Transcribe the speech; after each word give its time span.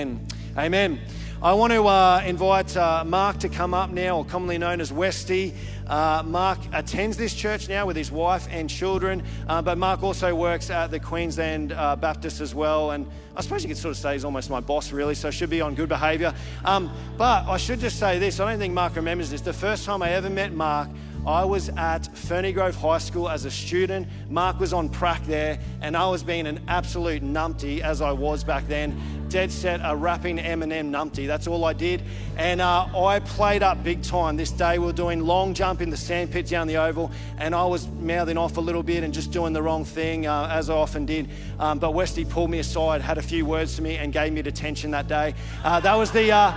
Amen. 0.00 0.26
Amen. 0.56 0.98
I 1.42 1.52
want 1.52 1.74
to 1.74 1.86
uh, 1.86 2.22
invite 2.24 2.74
uh, 2.74 3.04
Mark 3.04 3.36
to 3.40 3.50
come 3.50 3.74
up 3.74 3.90
now, 3.90 4.16
or 4.16 4.24
commonly 4.24 4.56
known 4.56 4.80
as 4.80 4.90
Westy. 4.90 5.52
Uh, 5.86 6.22
Mark 6.24 6.58
attends 6.72 7.18
this 7.18 7.34
church 7.34 7.68
now 7.68 7.84
with 7.84 7.96
his 7.96 8.10
wife 8.10 8.46
and 8.50 8.70
children, 8.70 9.22
uh, 9.46 9.60
but 9.60 9.76
Mark 9.76 10.02
also 10.02 10.34
works 10.34 10.70
at 10.70 10.90
the 10.90 10.98
Queensland 10.98 11.72
uh, 11.72 11.96
Baptist 11.96 12.40
as 12.40 12.54
well. 12.54 12.92
And 12.92 13.06
I 13.36 13.42
suppose 13.42 13.62
you 13.62 13.68
could 13.68 13.76
sort 13.76 13.92
of 13.92 13.98
say 13.98 14.14
he's 14.14 14.24
almost 14.24 14.48
my 14.48 14.60
boss, 14.60 14.90
really, 14.90 15.14
so 15.14 15.30
should 15.30 15.50
be 15.50 15.60
on 15.60 15.74
good 15.74 15.90
behaviour. 15.90 16.34
Um, 16.64 16.90
but 17.18 17.46
I 17.46 17.58
should 17.58 17.80
just 17.80 17.98
say 17.98 18.18
this 18.18 18.40
I 18.40 18.50
don't 18.50 18.58
think 18.58 18.72
Mark 18.72 18.96
remembers 18.96 19.30
this. 19.30 19.42
The 19.42 19.52
first 19.52 19.84
time 19.84 20.02
I 20.02 20.12
ever 20.12 20.30
met 20.30 20.54
Mark, 20.54 20.88
I 21.26 21.44
was 21.44 21.68
at 21.70 22.06
Ferny 22.16 22.50
Grove 22.50 22.76
High 22.76 22.96
School 22.96 23.28
as 23.28 23.44
a 23.44 23.50
student. 23.50 24.08
Mark 24.30 24.58
was 24.58 24.72
on 24.72 24.88
prac 24.88 25.22
there, 25.24 25.58
and 25.82 25.94
I 25.94 26.08
was 26.08 26.22
being 26.22 26.46
an 26.46 26.62
absolute 26.66 27.22
numpty 27.22 27.80
as 27.80 28.00
I 28.00 28.10
was 28.12 28.42
back 28.42 28.66
then. 28.68 28.98
Dead 29.30 29.52
set 29.52 29.80
a 29.84 29.94
rapping 29.94 30.38
Eminem 30.38 30.90
numpty. 30.90 31.28
That's 31.28 31.46
all 31.46 31.64
I 31.64 31.72
did. 31.72 32.02
And 32.36 32.60
uh, 32.60 32.88
I 33.06 33.20
played 33.20 33.62
up 33.62 33.82
big 33.84 34.02
time. 34.02 34.36
This 34.36 34.50
day 34.50 34.80
we 34.80 34.86
were 34.86 34.92
doing 34.92 35.20
long 35.20 35.54
jump 35.54 35.80
in 35.80 35.88
the 35.88 35.96
sandpit 35.96 36.48
down 36.48 36.66
the 36.66 36.78
oval, 36.78 37.12
and 37.38 37.54
I 37.54 37.64
was 37.64 37.86
mouthing 37.86 38.36
off 38.36 38.56
a 38.56 38.60
little 38.60 38.82
bit 38.82 39.04
and 39.04 39.14
just 39.14 39.30
doing 39.30 39.52
the 39.52 39.62
wrong 39.62 39.84
thing, 39.84 40.26
uh, 40.26 40.48
as 40.50 40.68
I 40.68 40.74
often 40.74 41.06
did. 41.06 41.28
Um, 41.60 41.78
but 41.78 41.94
Westy 41.94 42.24
pulled 42.24 42.50
me 42.50 42.58
aside, 42.58 43.02
had 43.02 43.18
a 43.18 43.22
few 43.22 43.46
words 43.46 43.76
to 43.76 43.82
me, 43.82 43.98
and 43.98 44.12
gave 44.12 44.32
me 44.32 44.42
detention 44.42 44.90
that 44.90 45.06
day. 45.06 45.34
Uh, 45.62 45.78
that 45.78 45.94
was 45.94 46.10
the. 46.10 46.32
Uh, 46.32 46.52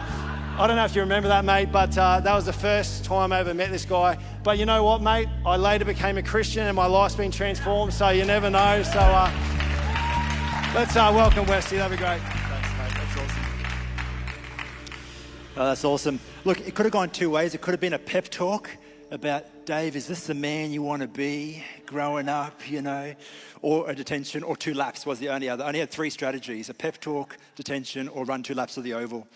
I 0.58 0.68
don't 0.68 0.76
know 0.76 0.86
if 0.86 0.96
you 0.96 1.02
remember 1.02 1.30
that, 1.30 1.46
mate, 1.46 1.72
but 1.72 1.96
uh, 1.96 2.20
that 2.22 2.34
was 2.34 2.46
the 2.46 2.54
first 2.54 3.06
time 3.06 3.32
I 3.32 3.40
ever 3.40 3.54
met 3.54 3.72
this 3.72 3.86
guy. 3.86 4.18
But 4.44 4.58
you 4.58 4.66
know 4.66 4.84
what, 4.84 5.02
mate? 5.02 5.28
I 5.46 5.58
later 5.58 5.86
became 5.86 6.18
a 6.18 6.24
Christian 6.24 6.66
and 6.68 6.76
my 6.76 6.86
life's 6.88 7.16
been 7.16 7.32
transformed, 7.32 7.94
so 7.94 8.10
you 8.10 8.26
never 8.26 8.50
know. 8.50 8.84
So 8.84 9.00
uh, 9.00 9.32
let's 10.76 10.96
uh, 10.96 11.12
welcome 11.14 11.46
Westy. 11.46 11.78
That'd 11.78 11.98
be 11.98 12.04
great. 12.04 12.43
Oh, 15.56 15.66
that's 15.66 15.86
awesome. 15.86 16.20
Look, 16.46 16.68
it 16.68 16.74
could 16.74 16.88
have 16.88 16.94
gone 16.94 17.12
two 17.12 17.30
ways. 17.30 17.54
It 17.54 17.62
could 17.62 17.76
have 17.76 17.80
been 17.80 17.94
a 17.94 18.00
pep 18.00 18.30
talk 18.30 18.72
about, 19.12 19.68
Dave, 19.68 19.96
is 19.96 20.08
this 20.08 20.26
the 20.26 20.34
man 20.34 20.72
you 20.72 20.82
want 20.82 21.04
to 21.04 21.08
be 21.08 21.64
growing 21.86 22.28
up, 22.28 22.68
you 22.68 22.82
know? 22.82 23.14
Or 23.62 23.88
a 23.88 23.94
detention, 23.94 24.42
or 24.42 24.58
two 24.58 24.74
laps 24.74 25.06
was 25.06 25.20
the 25.20 25.30
only 25.30 25.50
other. 25.50 25.64
I 25.64 25.68
only 25.68 25.80
had 25.80 25.92
three 25.92 26.10
strategies 26.10 26.70
a 26.70 26.74
pep 26.74 27.00
talk, 27.00 27.38
detention, 27.56 28.08
or 28.08 28.26
run 28.26 28.42
two 28.42 28.56
laps 28.56 28.78
of 28.78 28.84
the 28.84 28.96
oval. 28.96 29.28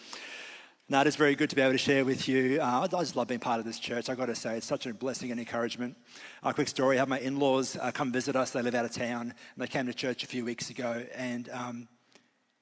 Now, 0.89 1.01
it 1.01 1.07
is 1.07 1.15
very 1.15 1.35
good 1.35 1.51
to 1.51 1.55
be 1.55 1.61
able 1.61 1.73
to 1.73 1.77
share 1.77 2.03
with 2.03 2.27
you. 2.27 2.61
Uh, 2.63 2.81
I 2.81 2.87
just 2.87 3.15
love 3.15 3.27
being 3.27 3.39
part 3.39 3.59
of 3.59 3.65
this 3.65 3.77
church. 3.77 4.09
I've 4.09 4.17
got 4.17 4.25
to 4.25 4.35
say, 4.35 4.57
it's 4.57 4.65
such 4.65 4.87
a 4.87 4.95
blessing 4.95 5.29
and 5.29 5.39
encouragement. 5.39 5.95
A 6.41 6.51
quick 6.51 6.67
story 6.67 6.97
I 6.97 6.99
have 6.99 7.09
my 7.09 7.19
in 7.19 7.37
laws 7.37 7.77
uh, 7.79 7.91
come 7.91 8.11
visit 8.11 8.35
us. 8.35 8.49
They 8.49 8.63
live 8.63 8.73
out 8.73 8.85
of 8.85 8.91
town, 8.91 9.21
and 9.21 9.33
they 9.55 9.67
came 9.67 9.85
to 9.85 9.93
church 9.93 10.23
a 10.23 10.27
few 10.27 10.43
weeks 10.43 10.71
ago, 10.71 11.05
and 11.13 11.47
um, 11.49 11.87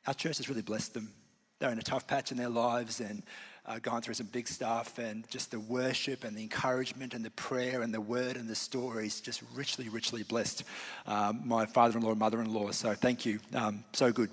our 0.07 0.13
church 0.13 0.37
has 0.37 0.49
really 0.49 0.61
blessed 0.61 0.93
them. 0.93 1.13
They're 1.59 1.71
in 1.71 1.79
a 1.79 1.83
tough 1.83 2.05
patch 2.05 2.31
in 2.31 2.37
their 2.37 2.49
lives 2.49 2.99
and 2.99 3.23
uh, 3.65 3.79
going 3.79 4.01
through 4.01 4.13
some 4.13 4.27
big 4.27 4.47
stuff, 4.47 4.99
and 4.99 5.27
just 5.29 5.51
the 5.51 5.59
worship 5.59 6.23
and 6.23 6.37
the 6.37 6.41
encouragement 6.41 7.13
and 7.13 7.25
the 7.25 7.31
prayer 7.31 7.81
and 7.81 7.93
the 7.93 8.01
word 8.01 8.35
and 8.37 8.47
the 8.47 8.55
stories 8.55 9.21
just 9.21 9.41
richly, 9.55 9.89
richly 9.89 10.21
blessed 10.23 10.63
um, 11.07 11.41
my 11.45 11.65
father 11.65 11.97
in 11.97 12.03
law 12.03 12.11
and 12.11 12.19
mother 12.19 12.41
in 12.41 12.53
law. 12.53 12.71
So, 12.71 12.93
thank 12.93 13.25
you. 13.25 13.39
Um, 13.53 13.83
so 13.93 14.11
good. 14.11 14.29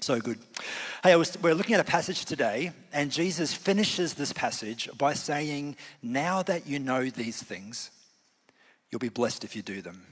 So 0.00 0.20
good. 0.20 0.38
Hey, 1.02 1.16
was, 1.16 1.38
we're 1.40 1.54
looking 1.54 1.74
at 1.74 1.80
a 1.80 1.84
passage 1.84 2.24
today, 2.24 2.72
and 2.92 3.10
Jesus 3.10 3.54
finishes 3.54 4.14
this 4.14 4.32
passage 4.32 4.90
by 4.98 5.14
saying, 5.14 5.76
Now 6.02 6.42
that 6.42 6.66
you 6.66 6.78
know 6.78 7.08
these 7.08 7.42
things, 7.42 7.90
you'll 8.90 8.98
be 8.98 9.08
blessed 9.08 9.44
if 9.44 9.56
you 9.56 9.62
do 9.62 9.80
them. 9.80 10.02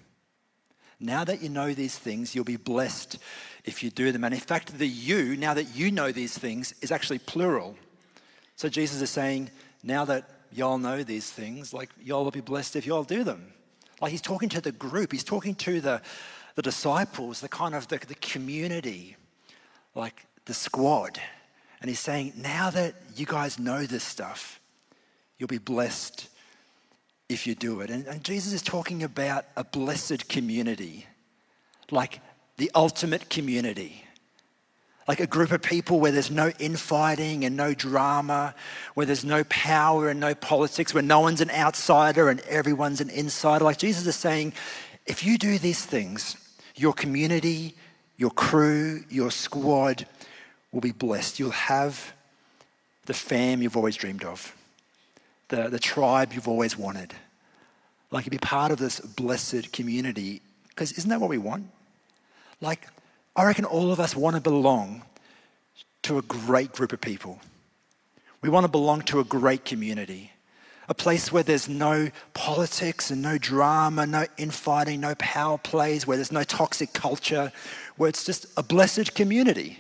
Now 1.05 1.22
that 1.24 1.42
you 1.42 1.50
know 1.50 1.74
these 1.74 1.98
things, 1.98 2.34
you'll 2.34 2.44
be 2.44 2.56
blessed 2.56 3.19
if 3.66 3.83
you 3.83 3.91
do 3.91 4.10
them. 4.10 4.24
And 4.24 4.33
in 4.33 4.41
fact, 4.41 4.78
the 4.78 4.88
you, 4.88 5.36
now 5.36 5.52
that 5.52 5.77
you 5.77 5.91
know 5.91 6.12
these 6.12 6.36
things, 6.36 6.74
is 6.80 6.91
actually 6.91 7.19
plural. 7.19 7.77
So 8.56 8.70
Jesus 8.70 9.02
is 9.02 9.11
saying, 9.11 9.50
Now 9.83 10.06
that 10.06 10.24
y'all 10.50 10.78
know 10.78 11.02
these 11.02 11.30
things, 11.30 11.74
like 11.74 11.91
y'all 12.02 12.24
will 12.24 12.30
be 12.30 12.41
blessed 12.41 12.74
if 12.77 12.86
y'all 12.86 13.05
do 13.05 13.22
them. 13.22 13.52
Like 14.00 14.12
he's 14.12 14.22
talking 14.22 14.48
to 14.48 14.62
the 14.62 14.73
group, 14.73 15.12
he's 15.12 15.24
talking 15.24 15.55
to 15.56 15.83
the, 15.83 16.01
the 16.55 16.62
disciples, 16.62 17.42
the 17.42 17.50
kind 17.50 17.74
of 17.74 17.86
the, 17.89 17.98
the 17.98 18.14
community 18.14 19.17
like 19.95 20.24
the 20.46 20.55
squad. 20.55 21.20
And 21.83 21.90
he's 21.90 22.00
saying, 22.00 22.33
now 22.36 22.70
that 22.70 22.95
you 23.14 23.27
guys 23.27 23.58
know 23.58 23.84
this 23.84 24.05
stuff, 24.05 24.58
you'll 25.36 25.48
be 25.48 25.58
blessed 25.58 26.29
if 27.29 27.46
you 27.46 27.55
do 27.55 27.80
it. 27.80 27.90
And, 27.90 28.07
and, 28.07 28.23
Jesus 28.23 28.52
is 28.52 28.62
talking 28.62 29.02
about 29.02 29.45
a 29.57 29.64
blessed 29.64 30.29
community, 30.29 31.07
like 31.90 32.20
the 32.57 32.70
ultimate 32.74 33.30
community. 33.30 34.01
Like 35.07 35.20
a 35.20 35.27
group 35.27 35.52
of 35.52 35.61
people 35.61 36.01
where 36.01 36.12
there's 36.12 36.30
no 36.30 36.51
infighting 36.58 37.45
and 37.45 37.58
no 37.58 37.74
drama, 37.74 38.55
where 38.95 39.05
there's 39.05 39.24
no 39.24 39.45
power 39.45 40.08
and 40.08 40.18
no 40.18 40.35
politics, 40.35 40.95
where 40.95 41.02
no 41.02 41.20
one's 41.20 41.42
an 41.42 41.51
outsider 41.51 42.30
and 42.30 42.40
everyone's 42.40 43.02
an 43.02 43.11
insider. 43.11 43.67
Like 43.67 43.77
Jesus 43.77 44.06
is 44.06 44.17
saying, 44.17 44.55
if 45.05 45.23
you 45.23 45.36
do 45.36 45.58
these 45.58 45.85
things, 45.85 46.39
your 46.74 46.95
community 46.95 47.74
your 48.17 48.30
crew, 48.30 49.05
your 49.11 49.30
squad 49.30 50.06
will 50.73 50.80
be 50.80 50.92
blessed. 50.92 51.39
You'll 51.39 51.51
have 51.51 52.12
the 53.06 53.14
fam 53.14 53.62
you've 53.62 53.77
always 53.77 53.96
dreamed 53.96 54.24
of, 54.24 54.55
the, 55.48 55.68
the 55.68 55.78
tribe 55.78 56.32
you've 56.32 56.48
always 56.48 56.77
wanted. 56.77 57.14
Like, 58.10 58.24
you'll 58.27 58.32
be 58.32 58.38
part 58.38 58.70
of 58.70 58.78
this 58.78 59.00
blessed 59.00 59.72
community. 59.72 60.42
Because 60.68 60.92
isn't 60.92 61.10
that 61.10 61.20
what 61.20 61.30
we 61.30 61.38
want? 61.38 61.70
Like, 62.60 62.88
I 63.36 63.44
reckon 63.44 63.64
all 63.64 63.92
of 63.92 64.00
us 64.00 64.14
want 64.14 64.36
to 64.36 64.42
belong 64.42 65.02
to 66.02 66.18
a 66.18 66.22
great 66.22 66.72
group 66.72 66.92
of 66.92 67.00
people. 67.00 67.40
We 68.42 68.48
want 68.48 68.64
to 68.64 68.70
belong 68.70 69.02
to 69.02 69.20
a 69.20 69.24
great 69.24 69.64
community 69.64 70.32
a 70.88 70.94
place 70.94 71.32
where 71.32 71.42
there's 71.42 71.68
no 71.68 72.11
politics 72.34 73.11
and 73.11 73.22
no 73.22 73.38
drama, 73.38 74.06
no 74.06 74.26
infighting, 74.36 75.00
no 75.00 75.14
power 75.16 75.58
plays, 75.58 76.06
where 76.06 76.16
there's 76.16 76.32
no 76.32 76.44
toxic 76.44 76.92
culture, 76.92 77.52
where 77.96 78.08
it's 78.08 78.24
just 78.24 78.46
a 78.56 78.62
blessed 78.62 79.14
community. 79.14 79.78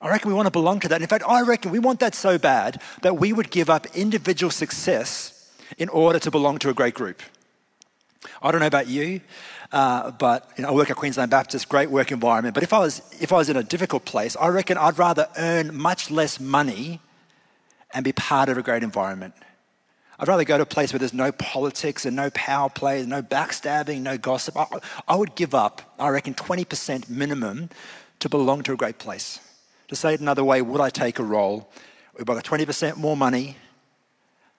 I 0.00 0.10
reckon 0.10 0.28
we 0.30 0.34
want 0.34 0.46
to 0.46 0.50
belong 0.50 0.80
to 0.80 0.88
that. 0.88 1.00
In 1.00 1.08
fact, 1.08 1.24
I 1.26 1.42
reckon 1.42 1.70
we 1.70 1.78
want 1.78 2.00
that 2.00 2.14
so 2.14 2.38
bad 2.38 2.82
that 3.02 3.16
we 3.16 3.32
would 3.32 3.50
give 3.50 3.70
up 3.70 3.86
individual 3.96 4.50
success 4.50 5.50
in 5.78 5.88
order 5.88 6.18
to 6.18 6.30
belong 6.30 6.58
to 6.58 6.68
a 6.68 6.74
great 6.74 6.94
group. 6.94 7.22
I 8.42 8.50
don't 8.50 8.60
know 8.60 8.66
about 8.66 8.88
you, 8.88 9.20
uh, 9.72 10.10
but 10.10 10.50
you 10.56 10.62
know, 10.62 10.70
I 10.70 10.72
work 10.72 10.90
at 10.90 10.96
Queensland 10.96 11.30
Baptist, 11.30 11.68
great 11.68 11.90
work 11.90 12.12
environment. 12.12 12.54
But 12.54 12.62
if 12.62 12.72
I 12.72 12.78
was 12.78 13.02
if 13.20 13.32
I 13.32 13.36
was 13.36 13.48
in 13.48 13.56
a 13.56 13.62
difficult 13.62 14.04
place, 14.04 14.36
I 14.36 14.48
reckon 14.48 14.76
I'd 14.76 14.98
rather 14.98 15.28
earn 15.38 15.74
much 15.74 16.10
less 16.10 16.38
money 16.40 17.00
and 17.94 18.04
be 18.04 18.12
part 18.12 18.48
of 18.48 18.58
a 18.58 18.62
great 18.62 18.82
environment. 18.82 19.34
I'd 20.18 20.28
rather 20.28 20.44
go 20.44 20.56
to 20.56 20.62
a 20.62 20.66
place 20.66 20.92
where 20.92 20.98
there's 20.98 21.12
no 21.12 21.30
politics 21.30 22.06
and 22.06 22.16
no 22.16 22.30
power 22.30 22.70
play, 22.70 23.04
no 23.04 23.22
backstabbing, 23.22 24.00
no 24.00 24.16
gossip. 24.16 24.56
I, 24.56 24.66
I 25.06 25.14
would 25.14 25.34
give 25.34 25.54
up, 25.54 25.94
I 25.98 26.08
reckon, 26.08 26.34
20% 26.34 27.10
minimum 27.10 27.68
to 28.20 28.28
belong 28.30 28.62
to 28.62 28.72
a 28.72 28.76
great 28.76 28.98
place. 28.98 29.40
To 29.88 29.96
say 29.96 30.14
it 30.14 30.20
another 30.20 30.44
way, 30.44 30.62
would 30.62 30.80
I 30.80 30.90
take 30.90 31.18
a 31.18 31.24
role 31.24 31.70
I 32.18 32.24
got 32.24 32.44
20% 32.44 32.96
more 32.96 33.16
money, 33.16 33.56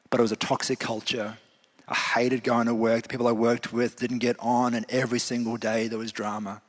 but 0.10 0.20
it 0.20 0.24
was 0.24 0.32
a 0.32 0.38
toxic 0.38 0.80
culture? 0.80 1.38
I 1.88 1.96
hated 1.96 2.44
going 2.44 2.68
to 2.68 2.76
work. 2.76 3.04
The 3.04 3.10
people 3.10 3.28
I 3.28 3.32
worked 3.32 3.74
with 3.74 3.96
didn't 3.98 4.20
get 4.20 4.36
on, 4.40 4.74
and 4.74 4.86
every 4.90 5.20
single 5.20 5.58
day 5.58 5.88
there 5.88 5.98
was 5.98 6.12
drama. 6.12 6.62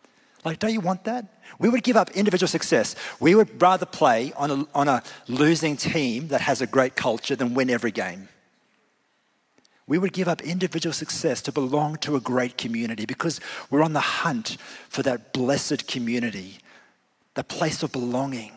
Like, 0.44 0.60
don't 0.60 0.72
you 0.72 0.80
want 0.80 1.04
that? 1.04 1.26
We 1.58 1.68
would 1.68 1.82
give 1.82 1.96
up 1.96 2.10
individual 2.12 2.48
success. 2.48 2.94
We 3.20 3.34
would 3.34 3.60
rather 3.60 3.84
play 3.84 4.32
on 4.36 4.50
a, 4.50 4.66
on 4.74 4.88
a 4.88 5.02
losing 5.26 5.76
team 5.76 6.28
that 6.28 6.40
has 6.40 6.62
a 6.62 6.66
great 6.66 6.94
culture 6.94 7.36
than 7.36 7.54
win 7.54 7.68
every 7.68 7.90
game 7.90 8.28
we 9.88 9.98
would 9.98 10.12
give 10.12 10.28
up 10.28 10.42
individual 10.42 10.92
success 10.92 11.40
to 11.42 11.50
belong 11.50 11.96
to 11.96 12.14
a 12.14 12.20
great 12.20 12.58
community 12.58 13.06
because 13.06 13.40
we're 13.70 13.82
on 13.82 13.94
the 13.94 14.00
hunt 14.00 14.58
for 14.88 15.02
that 15.02 15.32
blessed 15.32 15.88
community, 15.88 16.58
that 17.38 17.46
place 17.46 17.84
of 17.84 17.92
belonging, 17.92 18.50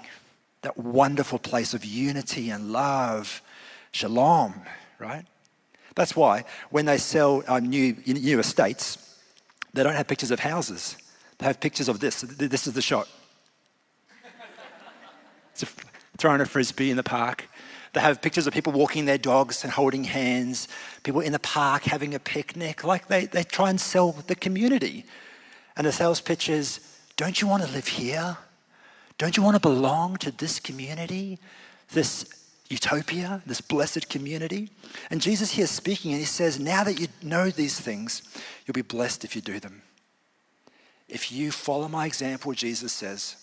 that 0.63 0.75
wonderful 0.75 1.37
place 1.37 1.75
of 1.75 1.85
unity 1.85 2.49
and 2.49 2.71
love, 2.71 3.43
shalom, 3.91 4.55
right? 4.97 5.23
That's 5.93 6.15
why 6.15 6.45
when 6.71 6.85
they 6.85 6.97
sell 6.97 7.43
uh, 7.47 7.59
new, 7.59 7.95
new 8.07 8.39
estates, 8.39 9.19
they 9.75 9.83
don't 9.83 9.93
have 9.93 10.07
pictures 10.07 10.31
of 10.31 10.39
houses. 10.39 10.97
They 11.37 11.45
have 11.45 11.59
pictures 11.59 11.89
of 11.89 11.99
this. 11.99 12.21
This 12.21 12.65
is 12.65 12.73
the 12.73 12.81
shot. 12.81 13.07
It's 15.51 15.61
a, 15.61 15.67
throwing 16.17 16.41
a 16.41 16.45
frisbee 16.47 16.89
in 16.89 16.97
the 16.97 17.03
park. 17.03 17.49
They 17.93 17.99
have 18.01 18.19
pictures 18.19 18.47
of 18.47 18.53
people 18.55 18.73
walking 18.73 19.05
their 19.05 19.19
dogs 19.19 19.63
and 19.63 19.71
holding 19.71 20.05
hands, 20.05 20.67
people 21.03 21.21
in 21.21 21.33
the 21.33 21.39
park 21.39 21.83
having 21.83 22.15
a 22.15 22.19
picnic. 22.19 22.83
Like 22.83 23.09
they, 23.09 23.27
they 23.27 23.43
try 23.43 23.69
and 23.69 23.79
sell 23.79 24.13
the 24.25 24.33
community. 24.33 25.05
And 25.77 25.85
the 25.85 25.91
sales 25.91 26.19
pitch 26.19 26.49
is 26.49 26.79
don't 27.15 27.39
you 27.39 27.47
want 27.47 27.61
to 27.61 27.69
live 27.69 27.85
here? 27.85 28.37
Don't 29.21 29.37
you 29.37 29.43
want 29.43 29.53
to 29.53 29.59
belong 29.59 30.17
to 30.17 30.31
this 30.31 30.59
community, 30.59 31.37
this 31.93 32.25
utopia, 32.71 33.43
this 33.45 33.61
blessed 33.61 34.09
community? 34.09 34.71
And 35.11 35.21
Jesus 35.21 35.51
here 35.51 35.67
speaking 35.67 36.09
and 36.09 36.19
he 36.19 36.25
says, 36.25 36.59
Now 36.59 36.83
that 36.83 36.99
you 36.99 37.05
know 37.21 37.51
these 37.51 37.79
things, 37.79 38.23
you'll 38.65 38.73
be 38.73 38.81
blessed 38.81 39.23
if 39.23 39.35
you 39.35 39.43
do 39.43 39.59
them. 39.59 39.83
If 41.07 41.31
you 41.31 41.51
follow 41.51 41.87
my 41.87 42.07
example, 42.07 42.51
Jesus 42.53 42.93
says, 42.93 43.35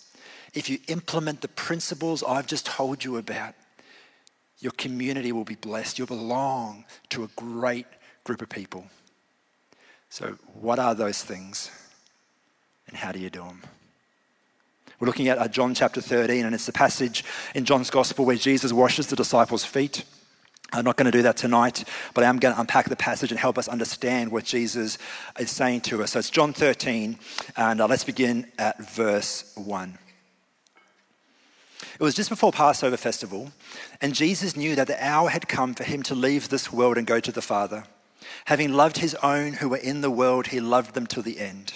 if 0.52 0.68
you 0.68 0.80
implement 0.88 1.42
the 1.42 1.48
principles 1.48 2.24
I've 2.24 2.48
just 2.48 2.66
told 2.66 3.04
you 3.04 3.16
about, 3.16 3.54
your 4.58 4.72
community 4.72 5.30
will 5.30 5.44
be 5.44 5.54
blessed. 5.54 5.96
You'll 5.96 6.08
belong 6.08 6.86
to 7.10 7.22
a 7.22 7.28
great 7.36 7.86
group 8.24 8.42
of 8.42 8.48
people. 8.48 8.86
So, 10.10 10.38
what 10.54 10.80
are 10.80 10.96
those 10.96 11.22
things? 11.22 11.70
And 12.88 12.96
how 12.96 13.12
do 13.12 13.20
you 13.20 13.30
do 13.30 13.44
them? 13.44 13.62
We're 15.00 15.06
looking 15.06 15.28
at 15.28 15.52
John 15.52 15.74
chapter 15.74 16.00
13, 16.00 16.44
and 16.44 16.52
it's 16.52 16.66
the 16.66 16.72
passage 16.72 17.24
in 17.54 17.64
John's 17.64 17.88
gospel 17.88 18.24
where 18.24 18.34
Jesus 18.34 18.72
washes 18.72 19.06
the 19.06 19.14
disciples' 19.14 19.64
feet. 19.64 20.04
I'm 20.72 20.84
not 20.84 20.96
going 20.96 21.10
to 21.10 21.16
do 21.16 21.22
that 21.22 21.36
tonight, 21.36 21.84
but 22.14 22.24
I 22.24 22.26
am 22.26 22.40
going 22.40 22.52
to 22.52 22.60
unpack 22.60 22.88
the 22.88 22.96
passage 22.96 23.30
and 23.30 23.38
help 23.38 23.58
us 23.58 23.68
understand 23.68 24.32
what 24.32 24.44
Jesus 24.44 24.98
is 25.38 25.50
saying 25.52 25.82
to 25.82 26.02
us. 26.02 26.12
So 26.12 26.18
it's 26.18 26.30
John 26.30 26.52
13, 26.52 27.16
and 27.56 27.80
uh, 27.80 27.86
let's 27.86 28.02
begin 28.02 28.50
at 28.58 28.90
verse 28.90 29.52
1. 29.54 29.96
It 31.80 32.02
was 32.02 32.14
just 32.16 32.28
before 32.28 32.50
Passover 32.50 32.96
festival, 32.96 33.52
and 34.00 34.16
Jesus 34.16 34.56
knew 34.56 34.74
that 34.74 34.88
the 34.88 35.04
hour 35.04 35.28
had 35.28 35.46
come 35.46 35.74
for 35.74 35.84
him 35.84 36.02
to 36.04 36.16
leave 36.16 36.48
this 36.48 36.72
world 36.72 36.98
and 36.98 37.06
go 37.06 37.20
to 37.20 37.30
the 37.30 37.40
Father. 37.40 37.84
Having 38.46 38.72
loved 38.72 38.98
his 38.98 39.14
own 39.16 39.54
who 39.54 39.68
were 39.68 39.76
in 39.76 40.00
the 40.00 40.10
world, 40.10 40.48
he 40.48 40.58
loved 40.58 40.94
them 40.94 41.06
to 41.06 41.22
the 41.22 41.38
end. 41.38 41.74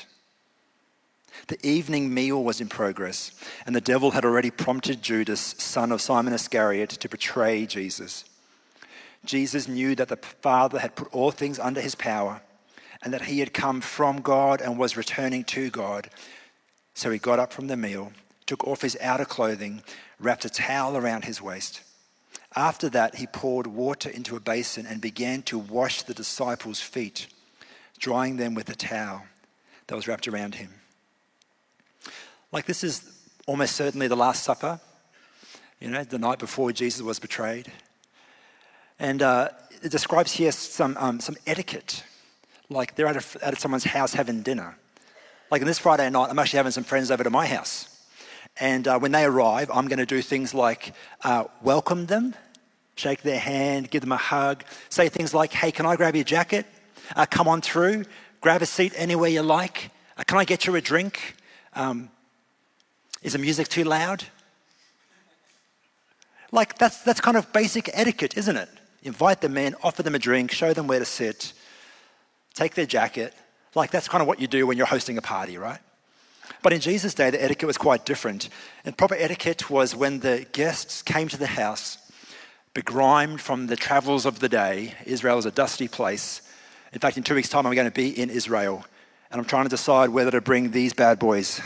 The 1.48 1.64
evening 1.66 2.12
meal 2.12 2.42
was 2.42 2.60
in 2.60 2.68
progress, 2.68 3.32
and 3.66 3.74
the 3.74 3.80
devil 3.80 4.12
had 4.12 4.24
already 4.24 4.50
prompted 4.50 5.02
Judas, 5.02 5.54
son 5.58 5.92
of 5.92 6.00
Simon 6.00 6.32
Iscariot, 6.32 6.90
to 6.90 7.08
betray 7.08 7.66
Jesus. 7.66 8.24
Jesus 9.24 9.68
knew 9.68 9.94
that 9.94 10.08
the 10.08 10.16
Father 10.16 10.78
had 10.78 10.96
put 10.96 11.12
all 11.12 11.30
things 11.30 11.58
under 11.58 11.80
his 11.80 11.94
power, 11.94 12.42
and 13.02 13.12
that 13.12 13.22
he 13.22 13.40
had 13.40 13.52
come 13.52 13.80
from 13.80 14.20
God 14.20 14.60
and 14.60 14.78
was 14.78 14.96
returning 14.96 15.44
to 15.44 15.70
God. 15.70 16.10
So 16.94 17.10
he 17.10 17.18
got 17.18 17.38
up 17.38 17.52
from 17.52 17.68
the 17.68 17.76
meal, 17.76 18.12
took 18.46 18.66
off 18.66 18.82
his 18.82 18.96
outer 19.00 19.24
clothing, 19.24 19.82
wrapped 20.20 20.44
a 20.44 20.50
towel 20.50 20.96
around 20.96 21.24
his 21.24 21.40
waist. 21.40 21.82
After 22.54 22.88
that, 22.90 23.16
he 23.16 23.26
poured 23.26 23.66
water 23.66 24.10
into 24.10 24.36
a 24.36 24.40
basin 24.40 24.86
and 24.86 25.00
began 25.00 25.42
to 25.42 25.58
wash 25.58 26.02
the 26.02 26.14
disciples' 26.14 26.80
feet, 26.80 27.26
drying 27.98 28.36
them 28.36 28.54
with 28.54 28.68
a 28.68 28.74
towel 28.74 29.24
that 29.86 29.96
was 29.96 30.06
wrapped 30.06 30.28
around 30.28 30.56
him. 30.56 30.74
Like 32.52 32.66
this 32.66 32.84
is 32.84 33.02
almost 33.46 33.76
certainly 33.76 34.08
the 34.08 34.16
Last 34.16 34.42
Supper, 34.42 34.78
you 35.80 35.88
know, 35.88 36.04
the 36.04 36.18
night 36.18 36.38
before 36.38 36.70
Jesus 36.70 37.00
was 37.00 37.18
betrayed. 37.18 37.72
And 38.98 39.22
uh, 39.22 39.48
it 39.82 39.90
describes 39.90 40.32
here 40.32 40.52
some, 40.52 40.94
um, 41.00 41.18
some 41.18 41.36
etiquette, 41.46 42.04
like 42.68 42.94
they're 42.94 43.06
at, 43.06 43.16
a, 43.16 43.44
at 43.44 43.58
someone's 43.58 43.84
house 43.84 44.12
having 44.12 44.42
dinner. 44.42 44.76
Like 45.50 45.62
on 45.62 45.66
this 45.66 45.78
Friday 45.78 46.10
night, 46.10 46.28
I'm 46.28 46.38
actually 46.38 46.58
having 46.58 46.72
some 46.72 46.84
friends 46.84 47.10
over 47.10 47.24
to 47.24 47.30
my 47.30 47.46
house. 47.46 47.88
And 48.58 48.86
uh, 48.86 48.98
when 48.98 49.12
they 49.12 49.24
arrive, 49.24 49.70
I'm 49.72 49.88
going 49.88 49.98
to 49.98 50.06
do 50.06 50.20
things 50.20 50.52
like 50.52 50.92
uh, 51.24 51.44
welcome 51.62 52.04
them, 52.04 52.34
shake 52.96 53.22
their 53.22 53.40
hand, 53.40 53.90
give 53.90 54.02
them 54.02 54.12
a 54.12 54.18
hug, 54.18 54.62
say 54.90 55.08
things 55.08 55.32
like, 55.32 55.54
hey, 55.54 55.72
can 55.72 55.86
I 55.86 55.96
grab 55.96 56.14
your 56.14 56.24
jacket? 56.24 56.66
Uh, 57.16 57.24
come 57.24 57.48
on 57.48 57.62
through, 57.62 58.04
grab 58.42 58.60
a 58.60 58.66
seat 58.66 58.92
anywhere 58.94 59.30
you 59.30 59.42
like. 59.42 59.90
Uh, 60.18 60.24
can 60.26 60.36
I 60.36 60.44
get 60.44 60.66
you 60.66 60.76
a 60.76 60.82
drink? 60.82 61.36
Um, 61.74 62.10
is 63.22 63.32
the 63.32 63.38
music 63.38 63.68
too 63.68 63.84
loud? 63.84 64.24
Like, 66.50 66.76
that's, 66.76 67.02
that's 67.02 67.20
kind 67.20 67.36
of 67.36 67.52
basic 67.52 67.88
etiquette, 67.94 68.36
isn't 68.36 68.56
it? 68.56 68.68
Invite 69.02 69.40
them 69.40 69.56
in, 69.56 69.74
offer 69.82 70.02
them 70.02 70.14
a 70.14 70.18
drink, 70.18 70.52
show 70.52 70.72
them 70.72 70.86
where 70.86 70.98
to 70.98 71.04
sit, 71.04 71.52
take 72.54 72.74
their 72.74 72.86
jacket. 72.86 73.34
Like, 73.74 73.90
that's 73.90 74.06
kind 74.06 74.20
of 74.20 74.28
what 74.28 74.38
you 74.38 74.46
do 74.46 74.66
when 74.66 74.76
you're 74.76 74.86
hosting 74.86 75.16
a 75.16 75.22
party, 75.22 75.56
right? 75.56 75.80
But 76.62 76.72
in 76.72 76.80
Jesus' 76.80 77.14
day, 77.14 77.30
the 77.30 77.42
etiquette 77.42 77.66
was 77.66 77.78
quite 77.78 78.04
different. 78.04 78.48
And 78.84 78.96
proper 78.96 79.14
etiquette 79.14 79.70
was 79.70 79.96
when 79.96 80.20
the 80.20 80.46
guests 80.52 81.02
came 81.02 81.28
to 81.28 81.38
the 81.38 81.46
house, 81.46 81.98
begrimed 82.74 83.40
from 83.40 83.66
the 83.66 83.76
travels 83.76 84.26
of 84.26 84.40
the 84.40 84.48
day. 84.48 84.94
Israel 85.06 85.38
is 85.38 85.46
a 85.46 85.50
dusty 85.50 85.88
place. 85.88 86.42
In 86.92 87.00
fact, 87.00 87.16
in 87.16 87.22
two 87.22 87.34
weeks' 87.34 87.48
time, 87.48 87.66
I'm 87.66 87.74
going 87.74 87.86
to 87.86 87.90
be 87.90 88.10
in 88.10 88.28
Israel. 88.28 88.84
And 89.30 89.40
I'm 89.40 89.46
trying 89.46 89.64
to 89.64 89.70
decide 89.70 90.10
whether 90.10 90.30
to 90.32 90.42
bring 90.42 90.70
these 90.70 90.92
bad 90.92 91.18
boys 91.18 91.60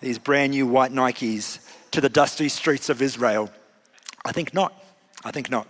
these 0.00 0.18
brand 0.18 0.52
new 0.52 0.66
white 0.66 0.92
Nikes 0.92 1.58
to 1.92 2.00
the 2.00 2.08
dusty 2.08 2.48
streets 2.48 2.88
of 2.88 3.00
Israel? 3.00 3.50
I 4.24 4.32
think 4.32 4.54
not. 4.54 4.72
I 5.24 5.30
think 5.30 5.50
not. 5.50 5.66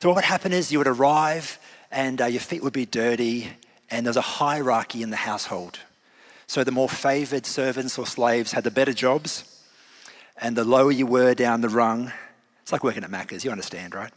So, 0.00 0.08
what 0.08 0.16
would 0.16 0.24
happen 0.24 0.52
is 0.52 0.70
you 0.70 0.78
would 0.78 0.86
arrive 0.86 1.58
and 1.90 2.20
uh, 2.20 2.26
your 2.26 2.40
feet 2.40 2.62
would 2.62 2.72
be 2.72 2.84
dirty, 2.84 3.50
and 3.90 4.04
there's 4.04 4.16
a 4.16 4.20
hierarchy 4.20 5.02
in 5.02 5.10
the 5.10 5.16
household. 5.16 5.78
So, 6.46 6.64
the 6.64 6.72
more 6.72 6.88
favored 6.88 7.46
servants 7.46 7.98
or 7.98 8.06
slaves 8.06 8.52
had 8.52 8.64
the 8.64 8.70
better 8.70 8.92
jobs, 8.92 9.62
and 10.40 10.56
the 10.56 10.64
lower 10.64 10.92
you 10.92 11.06
were 11.06 11.34
down 11.34 11.60
the 11.60 11.68
rung, 11.68 12.12
it's 12.62 12.72
like 12.72 12.84
working 12.84 13.04
at 13.04 13.10
Macca's, 13.10 13.44
you 13.44 13.50
understand, 13.50 13.94
right? 13.94 14.12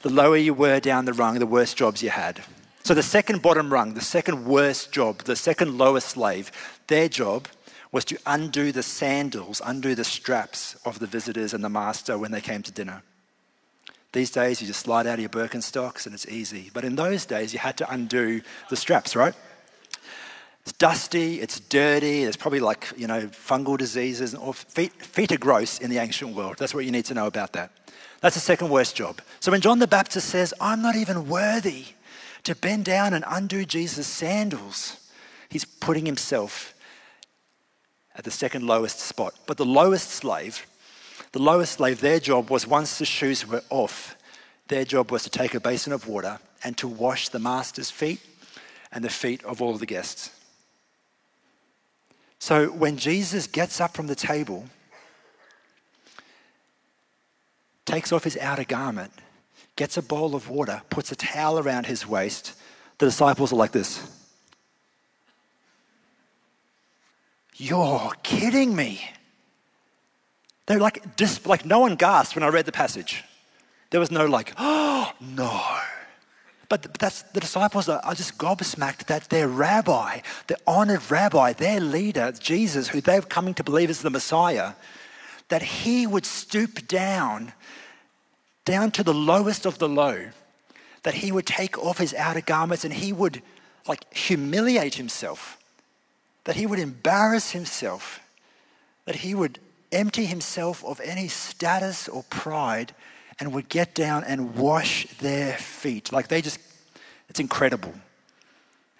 The 0.00 0.10
lower 0.10 0.36
you 0.36 0.54
were 0.54 0.80
down 0.80 1.04
the 1.04 1.12
rung, 1.12 1.38
the 1.38 1.46
worse 1.46 1.74
jobs 1.74 2.02
you 2.02 2.10
had. 2.10 2.42
So, 2.82 2.94
the 2.94 3.02
second 3.02 3.42
bottom 3.42 3.72
rung, 3.72 3.94
the 3.94 4.00
second 4.00 4.44
worst 4.44 4.90
job, 4.90 5.18
the 5.22 5.36
second 5.36 5.78
lowest 5.78 6.08
slave, 6.08 6.50
their 6.88 7.08
job 7.08 7.46
was 7.92 8.04
to 8.06 8.18
undo 8.26 8.72
the 8.72 8.82
sandals, 8.82 9.60
undo 9.64 9.94
the 9.94 10.04
straps 10.04 10.76
of 10.84 10.98
the 10.98 11.06
visitors 11.06 11.52
and 11.52 11.62
the 11.62 11.68
master 11.68 12.18
when 12.18 12.32
they 12.32 12.40
came 12.40 12.62
to 12.62 12.72
dinner. 12.72 13.02
These 14.12 14.30
days, 14.30 14.60
you 14.60 14.66
just 14.66 14.80
slide 14.80 15.06
out 15.06 15.14
of 15.14 15.20
your 15.20 15.28
Birkenstocks 15.28 16.06
and 16.06 16.14
it's 16.14 16.26
easy. 16.26 16.70
But 16.72 16.84
in 16.84 16.96
those 16.96 17.24
days, 17.24 17.52
you 17.52 17.58
had 17.58 17.76
to 17.78 17.90
undo 17.90 18.40
the 18.68 18.76
straps, 18.76 19.14
right? 19.14 19.34
It's 20.62 20.72
dusty, 20.72 21.40
it's 21.40 21.60
dirty, 21.60 22.22
there's 22.22 22.36
probably 22.36 22.60
like, 22.60 22.92
you 22.96 23.06
know, 23.06 23.22
fungal 23.28 23.76
diseases, 23.76 24.34
or 24.34 24.54
feet, 24.54 24.92
feet 24.92 25.32
are 25.32 25.38
gross 25.38 25.78
in 25.78 25.90
the 25.90 25.98
ancient 25.98 26.36
world. 26.36 26.56
That's 26.58 26.74
what 26.74 26.84
you 26.84 26.92
need 26.92 27.06
to 27.06 27.14
know 27.14 27.26
about 27.26 27.52
that. 27.54 27.72
That's 28.20 28.36
the 28.36 28.40
second 28.40 28.68
worst 28.70 28.94
job. 28.94 29.20
So 29.40 29.50
when 29.50 29.60
John 29.60 29.80
the 29.80 29.88
Baptist 29.88 30.28
says, 30.28 30.54
I'm 30.60 30.80
not 30.80 30.94
even 30.94 31.26
worthy 31.26 31.86
to 32.44 32.54
bend 32.54 32.84
down 32.84 33.12
and 33.12 33.24
undo 33.28 33.64
Jesus' 33.64 34.06
sandals, 34.06 34.98
he's 35.48 35.64
putting 35.64 36.06
himself 36.06 36.74
at 38.16 38.24
the 38.24 38.30
second 38.30 38.66
lowest 38.66 39.00
spot. 39.00 39.34
But 39.46 39.56
the 39.56 39.64
lowest 39.64 40.10
slave, 40.10 40.66
the 41.32 41.42
lowest 41.42 41.72
slave, 41.72 42.00
their 42.00 42.20
job 42.20 42.50
was 42.50 42.66
once 42.66 42.98
the 42.98 43.04
shoes 43.04 43.46
were 43.46 43.62
off, 43.70 44.16
their 44.68 44.84
job 44.84 45.10
was 45.10 45.22
to 45.24 45.30
take 45.30 45.54
a 45.54 45.60
basin 45.60 45.92
of 45.92 46.06
water 46.06 46.38
and 46.64 46.76
to 46.78 46.88
wash 46.88 47.28
the 47.28 47.38
master's 47.38 47.90
feet 47.90 48.20
and 48.92 49.04
the 49.04 49.10
feet 49.10 49.42
of 49.44 49.60
all 49.60 49.74
the 49.74 49.86
guests. 49.86 50.30
So 52.38 52.66
when 52.66 52.96
Jesus 52.96 53.46
gets 53.46 53.80
up 53.80 53.94
from 53.94 54.08
the 54.08 54.14
table, 54.14 54.66
takes 57.84 58.12
off 58.12 58.24
his 58.24 58.36
outer 58.38 58.64
garment, 58.64 59.12
gets 59.76 59.96
a 59.96 60.02
bowl 60.02 60.34
of 60.34 60.48
water, 60.48 60.82
puts 60.90 61.12
a 61.12 61.16
towel 61.16 61.58
around 61.58 61.86
his 61.86 62.06
waist, 62.06 62.54
the 62.98 63.06
disciples 63.06 63.52
are 63.52 63.56
like 63.56 63.72
this. 63.72 64.21
You're 67.56 68.12
kidding 68.22 68.74
me. 68.74 69.02
They're 70.66 70.80
like, 70.80 71.16
just 71.16 71.46
like 71.46 71.66
no 71.66 71.80
one 71.80 71.96
gasped 71.96 72.34
when 72.34 72.42
I 72.42 72.48
read 72.48 72.66
the 72.66 72.72
passage. 72.72 73.24
There 73.90 74.00
was 74.00 74.10
no 74.10 74.26
like, 74.26 74.54
oh, 74.58 75.12
no. 75.20 75.62
But 76.68 76.94
that's 76.98 77.22
the 77.22 77.40
disciples 77.40 77.88
are, 77.90 78.14
just 78.14 78.38
gobsmacked 78.38 79.04
that 79.06 79.28
their 79.28 79.46
rabbi, 79.46 80.20
the 80.46 80.56
honored 80.66 81.10
rabbi, 81.10 81.52
their 81.52 81.80
leader, 81.80 82.32
Jesus, 82.32 82.88
who 82.88 83.02
they've 83.02 83.28
coming 83.28 83.52
to 83.54 83.64
believe 83.64 83.90
is 83.90 84.00
the 84.00 84.08
Messiah, 84.08 84.72
that 85.48 85.62
he 85.62 86.06
would 86.06 86.24
stoop 86.24 86.88
down, 86.88 87.52
down 88.64 88.90
to 88.92 89.02
the 89.02 89.12
lowest 89.12 89.66
of 89.66 89.78
the 89.78 89.88
low, 89.88 90.30
that 91.02 91.12
he 91.12 91.30
would 91.30 91.46
take 91.46 91.76
off 91.76 91.98
his 91.98 92.14
outer 92.14 92.40
garments 92.40 92.84
and 92.84 92.94
he 92.94 93.12
would 93.12 93.42
like 93.86 94.14
humiliate 94.14 94.94
himself 94.94 95.58
that 96.44 96.56
he 96.56 96.66
would 96.66 96.78
embarrass 96.78 97.52
himself, 97.52 98.20
that 99.04 99.16
he 99.16 99.34
would 99.34 99.58
empty 99.90 100.24
himself 100.24 100.84
of 100.84 101.00
any 101.00 101.28
status 101.28 102.08
or 102.08 102.22
pride 102.24 102.94
and 103.38 103.52
would 103.52 103.68
get 103.68 103.94
down 103.94 104.24
and 104.24 104.54
wash 104.54 105.06
their 105.18 105.56
feet. 105.56 106.12
Like 106.12 106.28
they 106.28 106.40
just, 106.40 106.58
it's 107.28 107.40
incredible. 107.40 107.92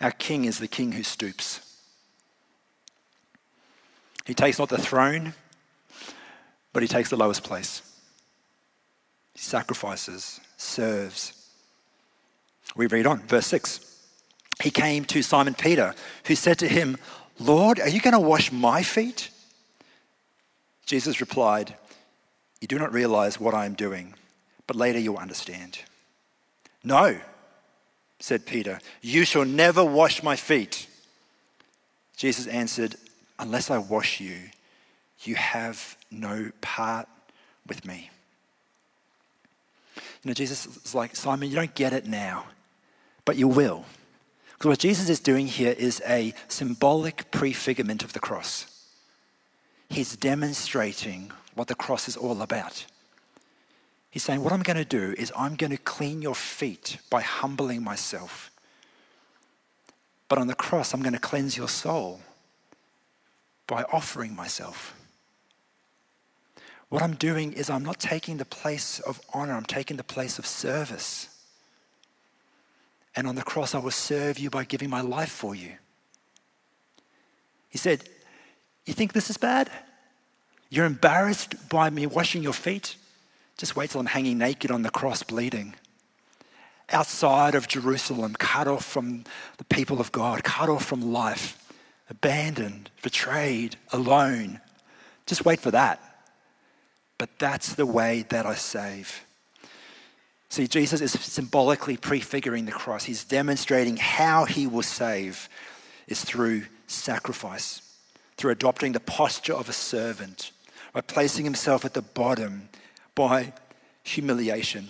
Our 0.01 0.11
king 0.11 0.45
is 0.45 0.59
the 0.59 0.69
king 0.69 0.93
who 0.93 1.03
stoops. 1.03 1.61
He 4.25 4.35
takes 4.35 4.59
not 4.59 4.69
the 4.69 4.79
throne, 4.79 5.35
but 6.73 6.83
he 6.83 6.89
takes 6.89 7.11
the 7.11 7.17
lowest 7.17 7.43
place. 7.43 7.83
He 9.35 9.41
sacrifices, 9.41 10.41
serves. 10.57 11.49
We 12.77 12.87
read 12.87 13.07
on, 13.07 13.21
verse 13.27 13.47
6. 13.47 13.89
He 14.63 14.71
came 14.71 15.05
to 15.07 15.23
Simon 15.23 15.55
Peter, 15.55 15.95
who 16.27 16.35
said 16.35 16.59
to 16.61 16.69
him, 16.69 16.97
Lord, 17.43 17.81
are 17.81 17.89
you 17.89 18.01
going 18.01 18.13
to 18.13 18.21
wash 18.21 18.53
my 18.53 18.83
feet? 18.83 19.31
Jesus 20.87 21.21
replied, 21.21 21.75
You 22.61 22.69
do 22.69 22.79
not 22.79 22.93
realize 22.93 23.41
what 23.41 23.55
I 23.55 23.67
am 23.67 23.75
doing, 23.75 24.15
but 24.67 24.77
later 24.77 24.99
you'll 24.99 25.17
understand. 25.17 25.81
No, 26.85 27.19
said 28.21 28.47
Peter, 28.47 28.79
you 29.01 29.25
shall 29.25 29.45
never 29.45 29.85
wash 29.85 30.23
my 30.23 30.37
feet. 30.37 30.87
Jesus 32.17 32.47
answered, 32.47 32.97
Unless 33.39 33.71
I 33.71 33.79
wash 33.79 34.21
you, 34.21 34.39
you 35.23 35.35
have 35.35 35.97
no 36.11 36.53
part 36.61 37.09
with 37.67 37.85
me. 37.85 38.11
You 39.97 40.29
know, 40.29 40.35
Jesus 40.35 40.67
is 40.67 40.95
like, 40.95 41.17
Simon, 41.17 41.49
you 41.49 41.57
don't 41.57 41.75
get 41.75 41.93
it 41.93 42.07
now, 42.07 42.47
but 43.25 43.37
you 43.37 43.49
will. 43.49 43.85
Because 44.62 44.75
what 44.75 44.78
Jesus 44.78 45.09
is 45.09 45.19
doing 45.19 45.49
here 45.49 45.75
is 45.76 46.00
a 46.07 46.33
symbolic 46.47 47.33
prefigurement 47.33 48.04
of 48.04 48.12
the 48.12 48.21
cross. 48.21 48.87
He's 49.88 50.14
demonstrating 50.14 51.33
what 51.57 51.66
the 51.66 51.75
cross 51.75 52.07
is 52.07 52.16
all 52.16 52.40
about. 52.40 52.87
He's 54.09 54.23
saying, 54.23 54.45
What 54.45 54.52
I'm 54.52 54.62
going 54.62 54.76
to 54.76 54.85
do 54.85 55.16
is 55.19 55.33
I'm 55.37 55.57
going 55.57 55.73
to 55.73 55.78
clean 55.78 56.23
your 56.23 56.37
feet 56.37 56.99
by 57.11 57.23
humbling 57.23 57.83
myself. 57.83 58.52
But 60.28 60.38
on 60.38 60.47
the 60.47 60.54
cross, 60.54 60.95
I'm 60.95 61.02
going 61.02 61.12
to 61.12 61.19
cleanse 61.19 61.57
your 61.57 61.69
soul 61.69 62.21
by 63.66 63.83
offering 63.92 64.37
myself. 64.37 64.95
What 66.88 67.02
I'm 67.02 67.16
doing 67.16 67.52
is 67.52 67.69
I'm 67.69 67.83
not 67.83 67.99
taking 67.99 68.37
the 68.37 68.45
place 68.45 69.00
of 69.00 69.21
honor, 69.35 69.54
I'm 69.54 69.64
taking 69.64 69.97
the 69.97 70.04
place 70.04 70.38
of 70.38 70.47
service. 70.47 71.32
And 73.14 73.26
on 73.26 73.35
the 73.35 73.42
cross, 73.42 73.75
I 73.75 73.78
will 73.78 73.90
serve 73.90 74.38
you 74.38 74.50
by 74.50 74.64
giving 74.64 74.90
my 74.90 75.00
life 75.00 75.31
for 75.31 75.54
you. 75.54 75.73
He 77.69 77.78
said, 77.78 78.09
You 78.87 78.95
think 78.95 79.12
this 79.12 79.31
is 79.31 79.37
bad? 79.37 79.71
You're 80.71 80.87
embarrassed 80.87 81.69
by 81.69 81.90
me 81.90 82.07
washing 82.07 82.42
your 82.42 82.54
feet? 82.54 82.97
Just 83.59 83.76
wait 83.76 83.90
till 83.90 84.00
I'm 84.00 84.07
hanging 84.07 84.38
naked 84.38 84.71
on 84.71 84.83
the 84.83 84.90
cross, 84.90 85.23
bleeding. 85.23 85.75
Outside 86.90 87.54
of 87.54 87.69
Jerusalem, 87.69 88.35
cut 88.35 88.66
off 88.66 88.85
from 88.85 89.25
the 89.59 89.64
people 89.64 90.00
of 90.00 90.12
God, 90.12 90.45
cut 90.45 90.69
off 90.69 90.85
from 90.85 91.12
life, 91.12 91.59
abandoned, 92.09 92.90
betrayed, 93.02 93.76
alone. 93.92 94.61
Just 95.26 95.45
wait 95.45 95.61
for 95.61 95.71
that. 95.71 96.00
But 97.19 97.38
that's 97.38 97.75
the 97.75 97.87
way 97.87 98.25
that 98.31 98.47
I 98.47 98.54
save. 98.54 99.25
See, 100.52 100.68
Jesus 100.68 101.00
is 101.00 101.12
symbolically 101.12 101.97
prefiguring 101.97 102.66
the 102.66 102.73
cross. 102.73 103.04
He's 103.04 103.25
demonstrating 103.25 103.97
how 103.97 104.44
he 104.44 104.66
will 104.66 104.82
save 104.82 105.49
is 106.09 106.23
through 106.23 106.64
sacrifice, 106.87 107.80
through 108.37 108.50
adopting 108.50 108.92
the 108.92 109.00
posture 109.00 109.54
of 109.54 109.71
a 109.71 109.73
servant, 109.73 110.52
by 110.92 111.00
placing 111.00 111.47
himself 111.47 111.87
at 111.87 111.94
the 111.94 112.02
bottom, 112.02 112.68
by 113.14 113.54
humiliation. 114.02 114.88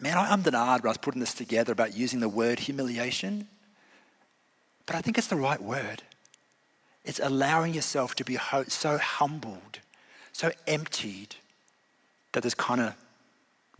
Man, 0.00 0.18
I 0.18 0.28
ummed 0.28 0.48
and 0.48 0.56
ahed 0.56 0.82
when 0.82 0.86
I 0.86 0.88
was 0.88 0.96
putting 0.98 1.20
this 1.20 1.34
together 1.34 1.70
about 1.70 1.96
using 1.96 2.18
the 2.18 2.28
word 2.28 2.58
humiliation, 2.58 3.46
but 4.86 4.96
I 4.96 5.02
think 5.02 5.18
it's 5.18 5.28
the 5.28 5.36
right 5.36 5.62
word. 5.62 6.02
It's 7.04 7.20
allowing 7.22 7.74
yourself 7.74 8.16
to 8.16 8.24
be 8.24 8.38
so 8.66 8.98
humbled, 8.98 9.78
so 10.32 10.50
emptied, 10.66 11.36
that 12.32 12.42
there's 12.42 12.56
kind 12.56 12.80
of 12.80 12.94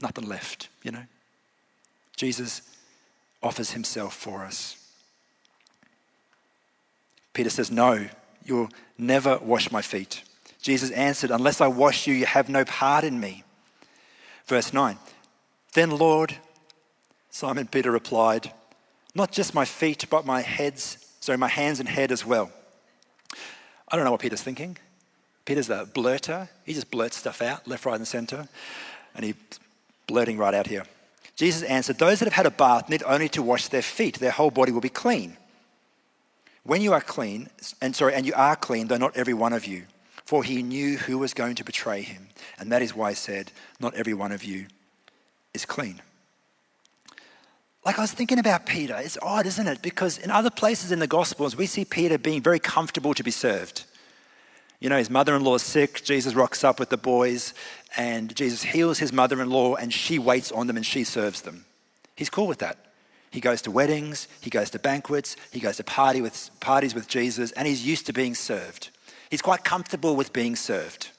nothing 0.01 0.27
left, 0.27 0.69
you 0.83 0.91
know? 0.91 1.05
Jesus 2.17 2.63
offers 3.43 3.71
himself 3.73 4.15
for 4.15 4.45
us. 4.45 4.77
Peter 7.33 7.51
says, 7.51 7.71
No, 7.71 8.09
you'll 8.45 8.71
never 8.99 9.39
wash 9.39 9.71
my 9.71 9.83
feet. 9.83 10.23
Jesus 10.61 10.91
answered, 10.91 11.31
Unless 11.31 11.61
I 11.61 11.69
wash 11.69 12.07
you, 12.07 12.15
you 12.15 12.27
have 12.27 12.49
no 12.49 12.65
part 12.65 13.05
in 13.05 13.19
me. 13.19 13.45
Verse 14.47 14.73
9, 14.73 14.99
Then, 15.75 15.91
Lord, 15.91 16.37
Simon 17.31 17.67
Peter 17.67 17.91
replied, 17.91 18.53
Not 19.15 19.33
just 19.33 19.55
my 19.55 19.65
feet, 19.65 20.07
but 20.11 20.27
my 20.27 20.43
heads, 20.43 20.99
sorry, 21.21 21.39
my 21.39 21.49
hands 21.49 21.81
and 21.81 21.89
head 21.89 22.13
as 22.13 22.27
well. 22.27 22.51
I 23.89 23.97
don't 23.97 24.05
know 24.05 24.11
what 24.13 24.21
Peter's 24.21 24.43
thinking. 24.43 24.77
Peter's 25.45 25.71
a 25.71 25.87
blurter. 25.87 26.49
He 26.65 26.75
just 26.75 26.91
blurts 26.91 27.17
stuff 27.17 27.41
out, 27.43 27.67
left, 27.67 27.85
right, 27.87 27.97
and 27.97 28.07
center. 28.07 28.49
And 29.15 29.25
he's 29.25 29.35
blurting 30.11 30.39
right 30.39 30.55
out 30.55 30.67
here. 30.67 30.85
Jesus 31.37 31.63
answered, 31.63 31.99
Those 31.99 32.19
that 32.19 32.27
have 32.27 32.35
had 32.35 32.47
a 32.47 32.51
bath 32.51 32.89
need 32.89 33.03
only 33.07 33.29
to 33.31 33.43
wash 33.43 33.69
their 33.69 33.83
feet, 33.83 34.19
their 34.19 34.33
whole 34.33 34.51
body 34.51 34.73
will 34.73 34.81
be 34.81 34.89
clean. 34.89 35.37
When 36.65 36.83
you 36.83 36.93
are 36.93 37.01
clean, 37.01 37.49
and 37.81 37.95
sorry, 37.95 38.15
and 38.15 38.27
you 38.27 38.35
are 38.35 38.57
clean, 38.57 38.89
though 38.89 38.99
not 38.99 39.17
every 39.17 39.35
one 39.35 39.53
of 39.53 39.65
you, 39.65 39.85
for 40.25 40.43
he 40.43 40.63
knew 40.63 40.99
who 40.99 41.17
was 41.17 41.33
going 41.33 41.55
to 41.55 41.65
betray 41.65 42.03
him. 42.03 42.29
And 42.59 42.71
that 42.73 42.83
is 42.83 42.95
why 42.95 43.11
he 43.11 43.15
said, 43.15 43.53
Not 43.79 43.95
every 43.95 44.15
one 44.15 44.33
of 44.33 44.43
you 44.43 44.67
is 45.55 45.65
clean. 45.65 46.03
Like 47.87 47.99
I 47.99 48.03
was 48.03 48.13
thinking 48.13 48.39
about 48.39 48.67
Peter, 48.67 48.97
it's 48.99 49.17
odd, 49.23 49.47
isn't 49.47 49.67
it? 49.67 49.81
Because 49.81 50.19
in 50.19 50.31
other 50.31 50.51
places 50.51 50.93
in 50.93 50.99
the 50.99 51.07
Gospels, 51.07 51.57
we 51.57 51.67
see 51.67 51.85
Peter 51.85 52.19
being 52.19 52.43
very 52.43 52.59
comfortable 52.59 53.15
to 53.15 53.25
be 53.25 53.31
served. 53.31 53.85
You 54.81 54.89
know, 54.89 54.97
his 54.97 55.11
mother 55.11 55.37
in 55.37 55.45
law 55.45 55.57
is 55.57 55.63
sick. 55.63 56.03
Jesus 56.05 56.35
rocks 56.35 56.65
up 56.65 56.81
with 56.81 56.89
the 56.89 56.97
boys, 56.97 57.53
and 57.97 58.35
Jesus 58.35 58.63
heals 58.63 58.99
his 58.99 59.13
mother 59.13 59.41
in 59.41 59.51
law, 59.51 59.75
and 59.75 59.93
she 59.93 60.19
waits 60.19 60.53
on 60.53 60.67
them 60.67 60.77
and 60.77 60.87
she 60.87 61.05
serves 61.05 61.43
them. 61.43 61.65
He's 62.17 62.31
cool 62.31 62.47
with 62.47 62.59
that. 62.59 62.79
He 63.31 63.41
goes 63.41 63.63
to 63.63 63.71
weddings, 63.71 64.27
he 64.41 64.51
goes 64.51 64.71
to 64.71 64.79
banquets, 64.79 65.37
he 65.53 65.61
goes 65.61 65.77
to 65.77 65.85
party 65.85 66.21
with, 66.21 66.51
parties 66.59 66.95
with 66.95 67.07
Jesus, 67.07 67.53
and 67.53 67.67
he's 67.67 67.87
used 67.87 68.07
to 68.07 68.13
being 68.13 68.35
served. 68.35 68.91
He's 69.31 69.43
quite 69.43 69.63
comfortable 69.63 70.17
with 70.17 70.33
being 70.33 70.57
served. 70.57 71.11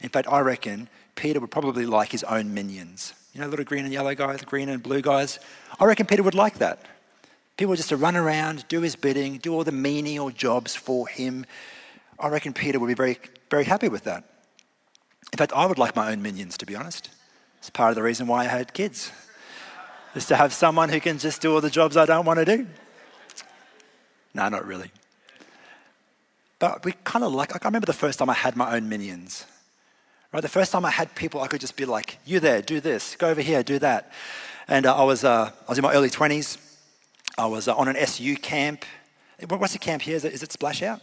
In 0.00 0.08
fact, 0.08 0.28
I 0.28 0.40
reckon 0.40 0.88
Peter 1.14 1.38
would 1.38 1.50
probably 1.50 1.86
like 1.86 2.10
his 2.10 2.24
own 2.24 2.54
minions. 2.54 3.14
You 3.32 3.40
know, 3.40 3.48
little 3.48 3.64
green 3.64 3.84
and 3.84 3.92
yellow 3.92 4.14
guys, 4.14 4.42
green 4.42 4.68
and 4.68 4.82
blue 4.82 5.00
guys. 5.00 5.38
I 5.78 5.84
reckon 5.84 6.06
Peter 6.06 6.24
would 6.24 6.34
like 6.34 6.58
that. 6.58 6.80
People 7.56 7.76
just 7.76 7.88
to 7.90 7.96
run 7.96 8.16
around, 8.16 8.66
do 8.68 8.80
his 8.80 8.96
bidding, 8.96 9.38
do 9.38 9.52
all 9.54 9.64
the 9.64 9.72
menial 9.72 10.30
jobs 10.30 10.74
for 10.74 11.06
him. 11.06 11.46
I 12.18 12.28
reckon 12.28 12.52
Peter 12.52 12.80
would 12.80 12.86
be 12.88 12.94
very, 12.94 13.18
very 13.50 13.64
happy 13.64 13.88
with 13.88 14.04
that. 14.04 14.24
In 15.32 15.36
fact, 15.38 15.52
I 15.52 15.66
would 15.66 15.78
like 15.78 15.94
my 15.94 16.12
own 16.12 16.22
minions, 16.22 16.56
to 16.58 16.66
be 16.66 16.74
honest. 16.74 17.10
It's 17.58 17.70
part 17.70 17.90
of 17.90 17.96
the 17.96 18.02
reason 18.02 18.26
why 18.26 18.40
I 18.40 18.44
had 18.44 18.72
kids, 18.72 19.12
is 20.14 20.26
to 20.26 20.36
have 20.36 20.52
someone 20.52 20.88
who 20.88 21.00
can 21.00 21.18
just 21.18 21.40
do 21.42 21.54
all 21.54 21.60
the 21.60 21.70
jobs 21.70 21.96
I 21.96 22.06
don't 22.06 22.24
want 22.24 22.38
to 22.38 22.44
do. 22.44 22.66
No, 24.34 24.48
not 24.48 24.66
really. 24.66 24.90
But 26.58 26.84
we 26.84 26.92
kind 27.04 27.24
of 27.24 27.32
like, 27.32 27.54
I 27.54 27.68
remember 27.68 27.86
the 27.86 27.92
first 27.92 28.18
time 28.18 28.30
I 28.30 28.34
had 28.34 28.56
my 28.56 28.74
own 28.74 28.88
minions. 28.88 29.46
Right, 30.32 30.42
the 30.42 30.48
first 30.48 30.72
time 30.72 30.84
I 30.84 30.90
had 30.90 31.14
people, 31.14 31.40
I 31.40 31.46
could 31.46 31.60
just 31.60 31.74
be 31.74 31.86
like, 31.86 32.18
"You 32.26 32.38
there? 32.38 32.60
Do 32.60 32.80
this. 32.80 33.16
Go 33.16 33.30
over 33.30 33.40
here. 33.40 33.62
Do 33.62 33.78
that." 33.78 34.12
And 34.66 34.84
uh, 34.84 34.94
I 34.94 35.02
was, 35.04 35.24
uh, 35.24 35.50
I 35.66 35.70
was 35.70 35.78
in 35.78 35.82
my 35.82 35.94
early 35.94 36.10
twenties. 36.10 36.58
I 37.38 37.46
was 37.46 37.66
uh, 37.66 37.74
on 37.74 37.88
an 37.88 37.96
SU 37.96 38.36
camp. 38.36 38.84
What's 39.48 39.72
the 39.72 39.78
camp 39.78 40.02
here? 40.02 40.16
Is 40.16 40.26
it, 40.26 40.34
is 40.34 40.42
it 40.42 40.52
Splash 40.52 40.82
Out? 40.82 41.00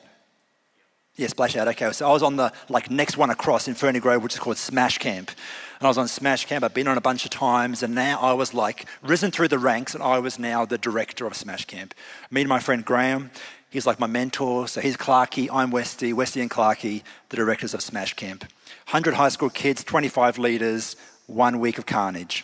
Yeah, 1.17 1.27
Splash 1.27 1.55
Out. 1.55 1.69
Okay, 1.69 1.89
so 1.93 2.09
I 2.09 2.11
was 2.11 2.23
on 2.23 2.35
the 2.35 2.51
like 2.67 2.91
next 2.91 3.15
one 3.15 3.29
across 3.29 3.69
in 3.69 3.73
Ferny 3.73 4.01
Grove, 4.01 4.21
which 4.21 4.33
is 4.33 4.39
called 4.39 4.57
Smash 4.57 4.97
Camp. 4.97 5.31
And 5.79 5.85
I 5.85 5.87
was 5.87 5.97
on 5.97 6.09
Smash 6.09 6.45
Camp. 6.45 6.63
I've 6.63 6.73
been 6.73 6.89
on 6.89 6.97
a 6.97 7.01
bunch 7.01 7.23
of 7.23 7.31
times, 7.31 7.83
and 7.83 7.95
now 7.95 8.19
I 8.19 8.33
was 8.33 8.53
like 8.53 8.85
risen 9.01 9.31
through 9.31 9.47
the 9.47 9.59
ranks, 9.59 9.93
and 9.93 10.03
I 10.03 10.19
was 10.19 10.37
now 10.37 10.65
the 10.65 10.77
director 10.77 11.25
of 11.25 11.33
Smash 11.35 11.65
Camp. 11.65 11.93
Me 12.31 12.41
and 12.41 12.49
my 12.49 12.59
friend 12.59 12.83
Graham, 12.83 13.31
he's 13.69 13.85
like 13.85 13.97
my 13.97 14.07
mentor. 14.07 14.67
So 14.67 14.81
he's 14.81 14.97
Clarkey, 14.97 15.47
I'm 15.51 15.71
Westy, 15.71 16.11
Westy 16.11 16.41
and 16.41 16.51
Clarkey, 16.51 17.03
the 17.29 17.37
directors 17.37 17.73
of 17.73 17.81
Smash 17.81 18.13
Camp. 18.15 18.41
100 18.87 19.13
high 19.13 19.29
school 19.29 19.49
kids, 19.49 19.85
25 19.85 20.37
leaders, 20.37 20.97
one 21.27 21.59
week 21.61 21.77
of 21.77 21.85
carnage. 21.85 22.43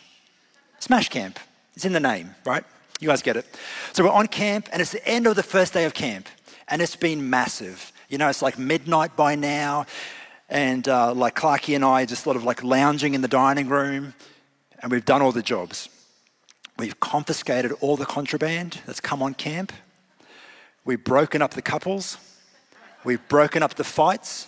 Smash 0.78 1.10
Camp. 1.10 1.38
It's 1.74 1.84
in 1.84 1.92
the 1.92 2.00
name, 2.00 2.34
right? 2.46 2.64
You 3.00 3.08
guys 3.08 3.20
get 3.20 3.36
it. 3.36 3.46
So 3.92 4.04
we're 4.04 4.10
on 4.10 4.28
camp, 4.28 4.70
and 4.72 4.80
it's 4.80 4.92
the 4.92 5.06
end 5.06 5.26
of 5.26 5.36
the 5.36 5.42
first 5.42 5.74
day 5.74 5.84
of 5.84 5.92
camp, 5.92 6.26
and 6.68 6.80
it's 6.80 6.96
been 6.96 7.28
massive. 7.28 7.91
You 8.12 8.18
know, 8.18 8.28
it's 8.28 8.42
like 8.42 8.58
midnight 8.58 9.16
by 9.16 9.36
now. 9.36 9.86
And 10.50 10.86
uh, 10.86 11.14
like 11.14 11.34
Clarky 11.34 11.74
and 11.74 11.82
I 11.82 12.04
just 12.04 12.22
sort 12.22 12.36
of 12.36 12.44
like 12.44 12.62
lounging 12.62 13.14
in 13.14 13.22
the 13.22 13.28
dining 13.28 13.70
room, 13.70 14.12
and 14.80 14.92
we've 14.92 15.06
done 15.06 15.22
all 15.22 15.32
the 15.32 15.42
jobs. 15.42 15.88
We've 16.76 17.00
confiscated 17.00 17.72
all 17.80 17.96
the 17.96 18.04
contraband 18.04 18.82
that's 18.84 19.00
come 19.00 19.22
on 19.22 19.32
camp. 19.32 19.72
We've 20.84 21.02
broken 21.02 21.40
up 21.40 21.52
the 21.52 21.62
couples. 21.62 22.18
We've 23.02 23.26
broken 23.28 23.62
up 23.62 23.76
the 23.76 23.84
fights. 23.84 24.46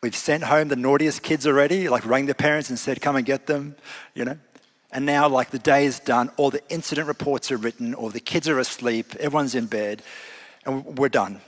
We've 0.00 0.14
sent 0.14 0.44
home 0.44 0.68
the 0.68 0.76
naughtiest 0.76 1.24
kids 1.24 1.48
already, 1.48 1.88
like 1.88 2.06
rang 2.06 2.26
their 2.26 2.36
parents 2.36 2.70
and 2.70 2.78
said, 2.78 3.00
come 3.00 3.16
and 3.16 3.26
get 3.26 3.48
them, 3.48 3.74
you 4.14 4.24
know. 4.24 4.38
And 4.92 5.04
now, 5.04 5.28
like, 5.28 5.50
the 5.50 5.58
day 5.58 5.86
is 5.86 5.98
done, 5.98 6.30
all 6.36 6.50
the 6.50 6.62
incident 6.68 7.08
reports 7.08 7.50
are 7.50 7.56
written, 7.56 7.94
all 7.94 8.10
the 8.10 8.20
kids 8.20 8.48
are 8.48 8.60
asleep, 8.60 9.16
everyone's 9.16 9.56
in 9.56 9.66
bed, 9.66 10.02
and 10.64 10.84
we're 10.98 11.08
done. 11.08 11.40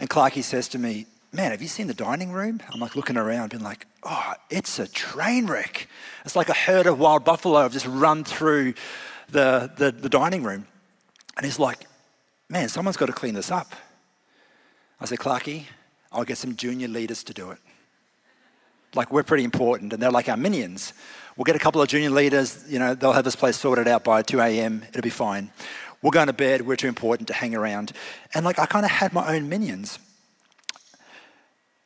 And 0.00 0.10
Clarky 0.10 0.42
says 0.42 0.68
to 0.68 0.78
me, 0.78 1.06
Man, 1.32 1.50
have 1.50 1.60
you 1.60 1.68
seen 1.68 1.88
the 1.88 1.94
dining 1.94 2.30
room? 2.30 2.60
I'm 2.70 2.78
like 2.78 2.94
looking 2.94 3.16
around, 3.16 3.50
being 3.50 3.62
like, 3.62 3.86
Oh, 4.02 4.34
it's 4.50 4.78
a 4.78 4.86
train 4.86 5.46
wreck. 5.46 5.88
It's 6.24 6.36
like 6.36 6.48
a 6.48 6.54
herd 6.54 6.86
of 6.86 6.98
wild 6.98 7.24
buffalo 7.24 7.62
have 7.62 7.72
just 7.72 7.86
run 7.86 8.24
through 8.24 8.74
the, 9.30 9.72
the, 9.76 9.90
the 9.90 10.08
dining 10.08 10.42
room. 10.42 10.66
And 11.36 11.44
he's 11.44 11.58
like, 11.58 11.86
Man, 12.48 12.68
someone's 12.68 12.96
got 12.96 13.06
to 13.06 13.12
clean 13.12 13.34
this 13.34 13.50
up. 13.50 13.74
I 15.00 15.06
said, 15.06 15.18
Clarky, 15.18 15.64
I'll 16.12 16.24
get 16.24 16.38
some 16.38 16.56
junior 16.56 16.88
leaders 16.88 17.24
to 17.24 17.34
do 17.34 17.50
it. 17.50 17.58
Like, 18.94 19.10
we're 19.10 19.24
pretty 19.24 19.42
important, 19.42 19.92
and 19.92 20.00
they're 20.00 20.10
like 20.10 20.28
our 20.28 20.36
minions. 20.36 20.92
We'll 21.36 21.44
get 21.44 21.56
a 21.56 21.58
couple 21.58 21.82
of 21.82 21.88
junior 21.88 22.10
leaders, 22.10 22.64
you 22.68 22.78
know, 22.78 22.94
they'll 22.94 23.12
have 23.12 23.24
this 23.24 23.34
place 23.34 23.56
sorted 23.56 23.88
out 23.88 24.04
by 24.04 24.22
2 24.22 24.40
a.m., 24.40 24.84
it'll 24.90 25.02
be 25.02 25.10
fine. 25.10 25.50
We're 26.04 26.10
going 26.10 26.26
to 26.26 26.34
bed. 26.34 26.66
We're 26.66 26.76
too 26.76 26.86
important 26.86 27.28
to 27.28 27.34
hang 27.34 27.54
around. 27.54 27.92
And 28.34 28.44
like, 28.44 28.58
I 28.58 28.66
kind 28.66 28.84
of 28.84 28.90
had 28.90 29.14
my 29.14 29.34
own 29.34 29.48
minions. 29.48 29.98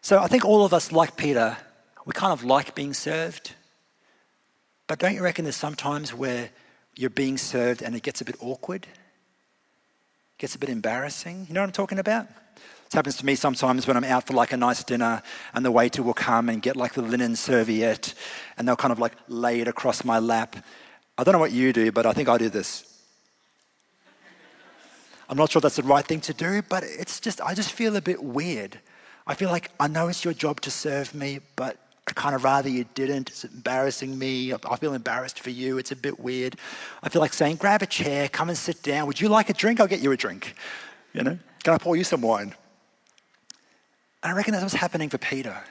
So 0.02 0.18
I 0.18 0.26
think 0.26 0.44
all 0.44 0.64
of 0.64 0.74
us, 0.74 0.90
like 0.90 1.16
Peter, 1.16 1.56
we 2.04 2.12
kind 2.12 2.32
of 2.32 2.42
like 2.42 2.74
being 2.74 2.94
served. 2.94 3.54
But 4.88 4.98
don't 4.98 5.14
you 5.14 5.22
reckon 5.22 5.44
there's 5.44 5.54
sometimes 5.54 6.12
where 6.12 6.50
you're 6.96 7.10
being 7.10 7.38
served 7.38 7.80
and 7.80 7.94
it 7.94 8.02
gets 8.02 8.20
a 8.20 8.24
bit 8.24 8.34
awkward? 8.40 8.88
Gets 10.38 10.56
a 10.56 10.58
bit 10.58 10.68
embarrassing? 10.68 11.46
You 11.48 11.54
know 11.54 11.60
what 11.60 11.66
I'm 11.68 11.72
talking 11.72 12.00
about? 12.00 12.26
This 12.56 12.94
happens 12.94 13.18
to 13.18 13.26
me 13.26 13.36
sometimes 13.36 13.86
when 13.86 13.96
I'm 13.96 14.02
out 14.02 14.26
for 14.26 14.32
like 14.32 14.50
a 14.50 14.56
nice 14.56 14.82
dinner 14.82 15.22
and 15.54 15.64
the 15.64 15.70
waiter 15.70 16.02
will 16.02 16.12
come 16.12 16.48
and 16.48 16.60
get 16.60 16.74
like 16.74 16.94
the 16.94 17.02
linen 17.02 17.36
serviette 17.36 18.14
and 18.56 18.66
they'll 18.66 18.74
kind 18.74 18.90
of 18.90 18.98
like 18.98 19.12
lay 19.28 19.60
it 19.60 19.68
across 19.68 20.04
my 20.04 20.18
lap. 20.18 20.56
I 21.16 21.22
don't 21.22 21.34
know 21.34 21.38
what 21.38 21.52
you 21.52 21.72
do, 21.72 21.92
but 21.92 22.04
I 22.04 22.12
think 22.12 22.28
I 22.28 22.36
do 22.36 22.48
this. 22.48 22.87
I'm 25.28 25.36
not 25.36 25.50
sure 25.50 25.60
that's 25.60 25.76
the 25.76 25.82
right 25.82 26.04
thing 26.04 26.20
to 26.22 26.32
do, 26.32 26.62
but 26.62 26.82
it's 26.82 27.20
just, 27.20 27.40
I 27.40 27.54
just 27.54 27.72
feel 27.72 27.96
a 27.96 28.00
bit 28.00 28.22
weird. 28.22 28.80
I 29.26 29.34
feel 29.34 29.50
like 29.50 29.70
I 29.78 29.88
know 29.88 30.08
it's 30.08 30.24
your 30.24 30.32
job 30.32 30.60
to 30.62 30.70
serve 30.70 31.14
me, 31.14 31.40
but 31.54 31.76
I'd 32.06 32.14
kind 32.14 32.34
of 32.34 32.44
rather 32.44 32.70
you 32.70 32.86
didn't. 32.94 33.28
It's 33.28 33.44
embarrassing 33.44 34.18
me. 34.18 34.54
I 34.54 34.76
feel 34.76 34.94
embarrassed 34.94 35.40
for 35.40 35.50
you. 35.50 35.76
It's 35.76 35.92
a 35.92 35.96
bit 35.96 36.18
weird. 36.18 36.56
I 37.02 37.10
feel 37.10 37.20
like 37.20 37.34
saying, 37.34 37.56
grab 37.56 37.82
a 37.82 37.86
chair, 37.86 38.28
come 38.30 38.48
and 38.48 38.56
sit 38.56 38.82
down. 38.82 39.06
Would 39.06 39.20
you 39.20 39.28
like 39.28 39.50
a 39.50 39.52
drink? 39.52 39.80
I'll 39.80 39.86
get 39.86 40.00
you 40.00 40.12
a 40.12 40.16
drink. 40.16 40.54
You 41.12 41.22
know, 41.22 41.38
can 41.62 41.74
I 41.74 41.78
pour 41.78 41.96
you 41.96 42.04
some 42.04 42.22
wine? 42.22 42.54
And 44.22 44.32
I 44.32 44.36
reckon 44.36 44.52
that's 44.52 44.64
what's 44.64 44.74
happening 44.74 45.10
for 45.10 45.18
Peter. 45.18 45.62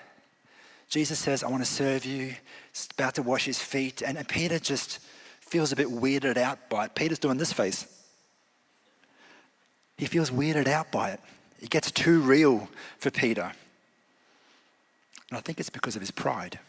Jesus 0.87 1.17
says, 1.17 1.43
I 1.43 1.49
want 1.49 1.65
to 1.65 1.69
serve 1.69 2.05
you. 2.05 2.35
He's 2.71 2.87
about 2.93 3.15
to 3.15 3.23
wash 3.23 3.45
his 3.45 3.59
feet. 3.59 4.03
And 4.03 4.25
Peter 4.27 4.59
just 4.59 4.99
feels 5.41 5.71
a 5.71 5.75
bit 5.75 5.87
weirded 5.87 6.37
out 6.37 6.69
by 6.69 6.85
it. 6.85 6.95
Peter's 6.95 7.19
doing 7.19 7.37
this 7.37 7.51
face. 7.51 7.87
He 9.97 10.05
feels 10.05 10.29
weirded 10.29 10.67
out 10.67 10.91
by 10.91 11.11
it. 11.11 11.19
It 11.59 11.69
gets 11.69 11.91
too 11.91 12.19
real 12.19 12.69
for 12.99 13.09
Peter. 13.09 13.51
And 15.29 15.37
I 15.37 15.41
think 15.41 15.59
it's 15.59 15.69
because 15.69 15.95
of 15.95 16.01
his 16.01 16.11
pride. 16.11 16.59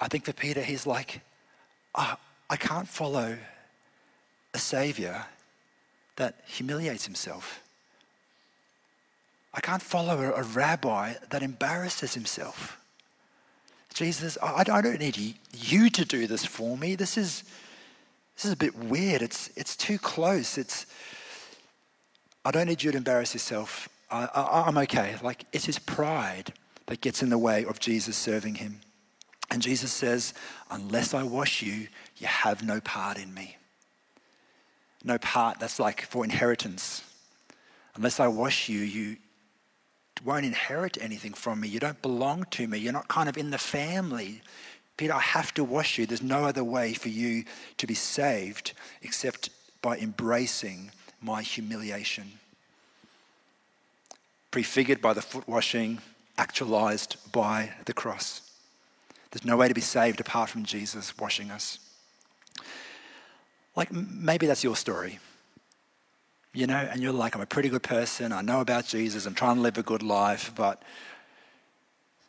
I 0.00 0.08
think 0.08 0.24
for 0.24 0.32
Peter, 0.32 0.62
he's 0.62 0.86
like, 0.86 1.20
oh, 1.94 2.16
I 2.48 2.56
can't 2.56 2.88
follow 2.88 3.38
a 4.54 4.58
savior 4.58 5.26
that 6.16 6.40
humiliates 6.46 7.04
himself. 7.04 7.62
I 9.52 9.60
can't 9.60 9.82
follow 9.82 10.32
a, 10.34 10.42
rabbi 10.42 11.14
that 11.30 11.42
embarrasses 11.42 12.14
himself. 12.14 12.78
Jesus, 13.94 14.38
I 14.40 14.62
don't 14.62 15.00
need 15.00 15.36
you 15.52 15.90
to 15.90 16.04
do 16.04 16.26
this 16.26 16.44
for 16.44 16.76
me. 16.76 16.94
This 16.94 17.16
is, 17.16 17.42
this 18.40 18.46
is 18.46 18.52
a 18.52 18.56
bit 18.56 18.74
weird. 18.74 19.20
It's, 19.20 19.50
it's 19.54 19.76
too 19.76 19.98
close. 19.98 20.56
It's, 20.56 20.86
I 22.42 22.50
don't 22.50 22.68
need 22.68 22.82
you 22.82 22.90
to 22.90 22.96
embarrass 22.96 23.34
yourself. 23.34 23.86
I, 24.10 24.30
I, 24.34 24.62
I'm 24.66 24.78
okay. 24.78 25.16
Like, 25.22 25.44
it's 25.52 25.66
his 25.66 25.78
pride 25.78 26.54
that 26.86 27.02
gets 27.02 27.22
in 27.22 27.28
the 27.28 27.36
way 27.36 27.66
of 27.66 27.80
Jesus 27.80 28.16
serving 28.16 28.54
him. 28.54 28.80
And 29.50 29.60
Jesus 29.60 29.92
says, 29.92 30.32
Unless 30.70 31.12
I 31.12 31.22
wash 31.22 31.60
you, 31.60 31.88
you 32.16 32.26
have 32.28 32.64
no 32.64 32.80
part 32.80 33.18
in 33.18 33.34
me. 33.34 33.58
No 35.04 35.18
part, 35.18 35.60
that's 35.60 35.78
like 35.78 36.00
for 36.06 36.24
inheritance. 36.24 37.04
Unless 37.94 38.20
I 38.20 38.28
wash 38.28 38.70
you, 38.70 38.78
you 38.78 39.16
won't 40.24 40.46
inherit 40.46 40.96
anything 40.98 41.34
from 41.34 41.60
me. 41.60 41.68
You 41.68 41.78
don't 41.78 42.00
belong 42.00 42.46
to 42.52 42.66
me. 42.66 42.78
You're 42.78 42.94
not 42.94 43.08
kind 43.08 43.28
of 43.28 43.36
in 43.36 43.50
the 43.50 43.58
family. 43.58 44.40
Peter, 45.00 45.14
I 45.14 45.20
have 45.20 45.54
to 45.54 45.64
wash 45.64 45.96
you. 45.96 46.04
There's 46.04 46.20
no 46.20 46.44
other 46.44 46.62
way 46.62 46.92
for 46.92 47.08
you 47.08 47.44
to 47.78 47.86
be 47.86 47.94
saved 47.94 48.74
except 49.00 49.48
by 49.80 49.96
embracing 49.96 50.90
my 51.22 51.40
humiliation 51.40 52.32
prefigured 54.50 55.00
by 55.00 55.14
the 55.14 55.22
foot 55.22 55.48
washing, 55.48 56.00
actualized 56.36 57.16
by 57.32 57.70
the 57.86 57.94
cross. 57.94 58.42
There's 59.30 59.46
no 59.46 59.56
way 59.56 59.68
to 59.68 59.72
be 59.72 59.80
saved 59.80 60.20
apart 60.20 60.50
from 60.50 60.64
Jesus 60.64 61.16
washing 61.16 61.50
us. 61.50 61.78
Like 63.74 63.90
maybe 63.90 64.46
that's 64.46 64.62
your 64.62 64.76
story, 64.76 65.18
you 66.52 66.66
know, 66.66 66.76
and 66.76 67.00
you're 67.00 67.14
like, 67.14 67.34
I'm 67.34 67.40
a 67.40 67.46
pretty 67.46 67.70
good 67.70 67.82
person, 67.82 68.32
I 68.32 68.42
know 68.42 68.60
about 68.60 68.84
Jesus, 68.84 69.24
I'm 69.24 69.32
trying 69.32 69.56
to 69.56 69.62
live 69.62 69.78
a 69.78 69.82
good 69.82 70.02
life, 70.02 70.52
but 70.54 70.82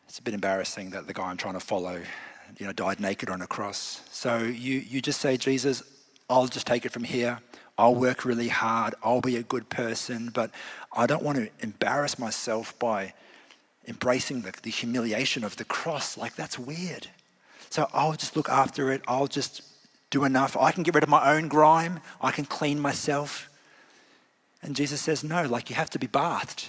it's 0.08 0.18
a 0.18 0.22
bit 0.22 0.32
embarrassing 0.32 0.88
that 0.92 1.06
the 1.06 1.12
guy 1.12 1.24
I'm 1.24 1.36
trying 1.36 1.52
to 1.52 1.60
follow, 1.60 2.00
you 2.58 2.66
know, 2.66 2.72
died 2.72 3.00
naked 3.00 3.28
on 3.30 3.42
a 3.42 3.46
cross. 3.46 4.00
So 4.10 4.38
you, 4.38 4.78
you 4.78 5.00
just 5.00 5.20
say, 5.20 5.36
Jesus, 5.36 5.82
I'll 6.28 6.46
just 6.46 6.66
take 6.66 6.84
it 6.84 6.92
from 6.92 7.04
here. 7.04 7.40
I'll 7.78 7.94
work 7.94 8.24
really 8.24 8.48
hard. 8.48 8.94
I'll 9.02 9.20
be 9.20 9.36
a 9.36 9.42
good 9.42 9.68
person, 9.68 10.30
but 10.32 10.50
I 10.94 11.06
don't 11.06 11.22
want 11.22 11.38
to 11.38 11.48
embarrass 11.60 12.18
myself 12.18 12.78
by 12.78 13.14
embracing 13.88 14.42
the, 14.42 14.52
the 14.62 14.70
humiliation 14.70 15.42
of 15.44 15.56
the 15.56 15.64
cross. 15.64 16.16
Like, 16.16 16.36
that's 16.36 16.58
weird. 16.58 17.08
So 17.70 17.88
I'll 17.92 18.12
just 18.12 18.36
look 18.36 18.48
after 18.48 18.92
it. 18.92 19.02
I'll 19.08 19.26
just 19.26 19.62
do 20.10 20.24
enough. 20.24 20.56
I 20.56 20.72
can 20.72 20.82
get 20.82 20.94
rid 20.94 21.02
of 21.02 21.08
my 21.08 21.34
own 21.34 21.48
grime. 21.48 22.00
I 22.20 22.30
can 22.30 22.44
clean 22.44 22.78
myself. 22.78 23.48
And 24.62 24.76
Jesus 24.76 25.00
says, 25.00 25.24
no, 25.24 25.44
like, 25.46 25.70
you 25.70 25.76
have 25.76 25.90
to 25.90 25.98
be 25.98 26.06
bathed. 26.06 26.68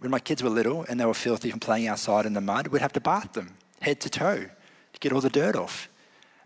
When 0.00 0.10
my 0.10 0.18
kids 0.18 0.42
were 0.42 0.50
little 0.50 0.84
and 0.88 0.98
they 0.98 1.04
were 1.04 1.14
filthy 1.14 1.50
from 1.50 1.60
playing 1.60 1.86
outside 1.86 2.24
in 2.24 2.32
the 2.32 2.40
mud, 2.40 2.68
we'd 2.68 2.82
have 2.82 2.92
to 2.94 3.00
bath 3.00 3.34
them 3.34 3.54
head 3.80 4.00
to 4.00 4.10
toe 4.10 4.46
to 4.92 5.00
get 5.00 5.12
all 5.12 5.20
the 5.20 5.30
dirt 5.30 5.56
off. 5.56 5.88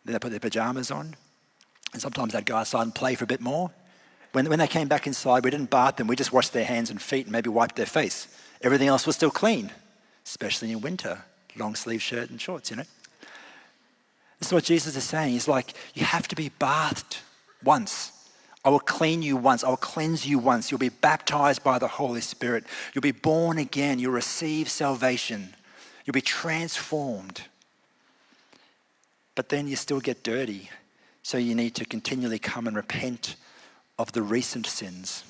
Then 0.04 0.12
they 0.12 0.18
put 0.18 0.30
their 0.30 0.40
pajamas 0.40 0.90
on. 0.90 1.14
And 1.92 2.00
sometimes 2.00 2.32
they'd 2.32 2.46
go 2.46 2.56
outside 2.56 2.82
and 2.82 2.94
play 2.94 3.14
for 3.14 3.24
a 3.24 3.26
bit 3.26 3.40
more. 3.40 3.70
When, 4.32 4.48
when 4.48 4.58
they 4.58 4.66
came 4.66 4.88
back 4.88 5.06
inside, 5.06 5.44
we 5.44 5.50
didn't 5.50 5.70
bath 5.70 5.96
them, 5.96 6.06
we 6.06 6.16
just 6.16 6.32
washed 6.32 6.52
their 6.52 6.64
hands 6.64 6.90
and 6.90 7.00
feet 7.00 7.26
and 7.26 7.32
maybe 7.32 7.50
wiped 7.50 7.76
their 7.76 7.86
face. 7.86 8.28
Everything 8.62 8.88
else 8.88 9.06
was 9.06 9.16
still 9.16 9.30
clean, 9.30 9.70
especially 10.24 10.72
in 10.72 10.80
winter, 10.80 11.22
long 11.56 11.74
sleeve 11.74 12.00
shirt 12.00 12.30
and 12.30 12.40
shorts, 12.40 12.70
you 12.70 12.76
know. 12.76 12.84
This 14.38 14.48
is 14.48 14.52
what 14.52 14.64
Jesus 14.64 14.96
is 14.96 15.04
saying. 15.04 15.32
He's 15.32 15.48
like, 15.48 15.74
you 15.94 16.04
have 16.04 16.26
to 16.28 16.34
be 16.34 16.48
bathed 16.48 17.18
once. 17.62 18.10
I 18.64 18.70
will 18.70 18.80
clean 18.80 19.22
you 19.22 19.36
once. 19.36 19.62
I 19.62 19.68
will 19.68 19.76
cleanse 19.76 20.26
you 20.26 20.38
once. 20.38 20.70
You'll 20.70 20.78
be 20.78 20.88
baptized 20.88 21.62
by 21.62 21.78
the 21.78 21.88
Holy 21.88 22.20
Spirit. 22.20 22.64
You'll 22.94 23.02
be 23.02 23.12
born 23.12 23.58
again. 23.58 23.98
You'll 23.98 24.12
receive 24.12 24.68
salvation. 24.68 25.54
You'll 26.04 26.12
be 26.12 26.20
transformed. 26.20 27.42
But 29.34 29.48
then 29.48 29.68
you 29.68 29.76
still 29.76 30.00
get 30.00 30.22
dirty 30.22 30.70
so 31.22 31.38
you 31.38 31.54
need 31.54 31.74
to 31.76 31.84
continually 31.84 32.38
come 32.38 32.66
and 32.66 32.76
repent 32.76 33.36
of 33.98 34.12
the 34.12 34.22
recent 34.22 34.66
sins. 34.66 35.24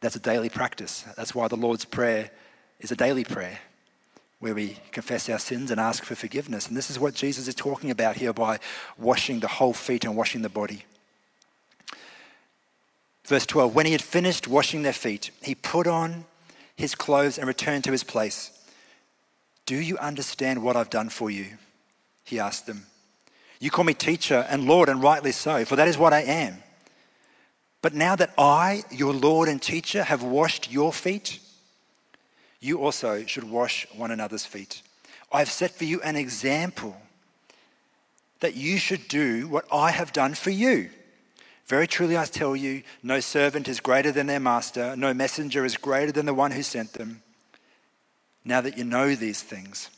That's 0.00 0.16
a 0.16 0.20
daily 0.20 0.48
practice. 0.48 1.04
That's 1.16 1.34
why 1.34 1.48
the 1.48 1.56
Lord's 1.56 1.84
Prayer 1.84 2.30
is 2.78 2.90
a 2.90 2.96
daily 2.96 3.24
prayer 3.24 3.58
where 4.38 4.54
we 4.54 4.78
confess 4.90 5.28
our 5.28 5.38
sins 5.38 5.70
and 5.70 5.78
ask 5.78 6.02
for 6.02 6.14
forgiveness. 6.14 6.66
And 6.66 6.76
this 6.76 6.90
is 6.90 6.98
what 6.98 7.14
Jesus 7.14 7.46
is 7.46 7.54
talking 7.54 7.90
about 7.90 8.16
here 8.16 8.32
by 8.32 8.58
washing 8.98 9.40
the 9.40 9.48
whole 9.48 9.74
feet 9.74 10.04
and 10.04 10.16
washing 10.16 10.42
the 10.42 10.48
body. 10.48 10.84
Verse 13.24 13.46
12 13.46 13.74
When 13.74 13.86
he 13.86 13.92
had 13.92 14.02
finished 14.02 14.48
washing 14.48 14.82
their 14.82 14.94
feet, 14.94 15.30
he 15.42 15.54
put 15.54 15.86
on 15.86 16.24
his 16.74 16.94
clothes 16.94 17.38
and 17.38 17.46
returned 17.46 17.84
to 17.84 17.92
his 17.92 18.02
place. 18.02 18.50
Do 19.70 19.76
you 19.76 19.96
understand 19.98 20.64
what 20.64 20.74
I've 20.74 20.90
done 20.90 21.10
for 21.10 21.30
you? 21.30 21.46
He 22.24 22.40
asked 22.40 22.66
them. 22.66 22.86
You 23.60 23.70
call 23.70 23.84
me 23.84 23.94
teacher 23.94 24.44
and 24.50 24.66
Lord, 24.66 24.88
and 24.88 25.00
rightly 25.00 25.30
so, 25.30 25.64
for 25.64 25.76
that 25.76 25.86
is 25.86 25.96
what 25.96 26.12
I 26.12 26.22
am. 26.22 26.56
But 27.80 27.94
now 27.94 28.16
that 28.16 28.34
I, 28.36 28.82
your 28.90 29.14
Lord 29.14 29.48
and 29.48 29.62
teacher, 29.62 30.02
have 30.02 30.24
washed 30.24 30.72
your 30.72 30.92
feet, 30.92 31.38
you 32.58 32.80
also 32.80 33.24
should 33.26 33.44
wash 33.44 33.86
one 33.94 34.10
another's 34.10 34.44
feet. 34.44 34.82
I 35.30 35.38
have 35.38 35.52
set 35.52 35.70
for 35.70 35.84
you 35.84 36.02
an 36.02 36.16
example 36.16 36.96
that 38.40 38.56
you 38.56 38.76
should 38.76 39.06
do 39.06 39.46
what 39.46 39.66
I 39.72 39.92
have 39.92 40.12
done 40.12 40.34
for 40.34 40.50
you. 40.50 40.90
Very 41.66 41.86
truly, 41.86 42.18
I 42.18 42.24
tell 42.24 42.56
you, 42.56 42.82
no 43.04 43.20
servant 43.20 43.68
is 43.68 43.78
greater 43.78 44.10
than 44.10 44.26
their 44.26 44.40
master, 44.40 44.96
no 44.96 45.14
messenger 45.14 45.64
is 45.64 45.76
greater 45.76 46.10
than 46.10 46.26
the 46.26 46.34
one 46.34 46.50
who 46.50 46.64
sent 46.64 46.94
them. 46.94 47.22
Now 48.44 48.60
that 48.60 48.78
you 48.78 48.84
know 48.84 49.14
these 49.14 49.42
things, 49.42 49.90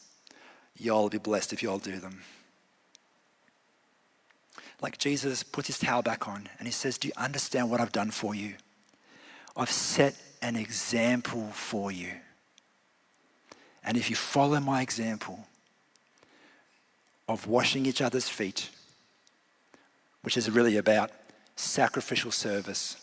you'll 0.77 1.09
be 1.09 1.19
blessed 1.19 1.53
if 1.53 1.63
you'll 1.63 1.79
do 1.79 1.99
them 1.99 2.23
like 4.83 4.99
Jesus 4.99 5.45
puts 5.45 5.69
his 5.69 5.79
towel 5.79 6.03
back 6.03 6.27
on 6.29 6.49
and 6.59 6.67
he 6.67 6.73
says, 6.73 6.99
Do 6.99 7.09
you 7.09 7.15
understand 7.17 7.71
what 7.71 7.81
I've 7.81 7.93
done 7.93 8.11
for 8.11 8.35
you? 8.35 8.55
I've 9.57 9.71
set 9.71 10.17
an 10.43 10.57
example 10.57 11.49
for 11.53 11.93
you. 11.93 12.11
And 13.85 13.97
if 13.97 14.11
you 14.11 14.17
follow 14.17 14.59
my 14.61 14.83
example 14.83 15.47
of 17.29 17.47
washing 17.47 17.87
each 17.87 18.03
other's 18.03 18.29
feet, 18.29 18.71
which 20.23 20.37
is 20.37 20.51
really 20.51 20.77
about 20.77 21.11
sacrificial 21.55 22.33
service, 22.33 22.97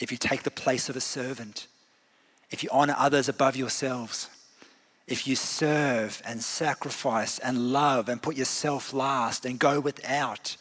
if 0.00 0.10
you 0.10 0.18
take 0.18 0.42
the 0.42 0.50
place 0.50 0.88
of 0.88 0.96
a 0.96 1.00
servant, 1.00 1.68
if 2.54 2.62
you 2.62 2.68
honor 2.70 2.94
others 2.96 3.28
above 3.28 3.56
yourselves, 3.56 4.30
if 5.08 5.26
you 5.26 5.34
serve 5.34 6.22
and 6.24 6.40
sacrifice 6.40 7.40
and 7.40 7.72
love 7.72 8.08
and 8.08 8.22
put 8.22 8.36
yourself 8.36 8.94
last 8.94 9.44
and 9.44 9.58
go 9.58 9.80
without, 9.80 10.56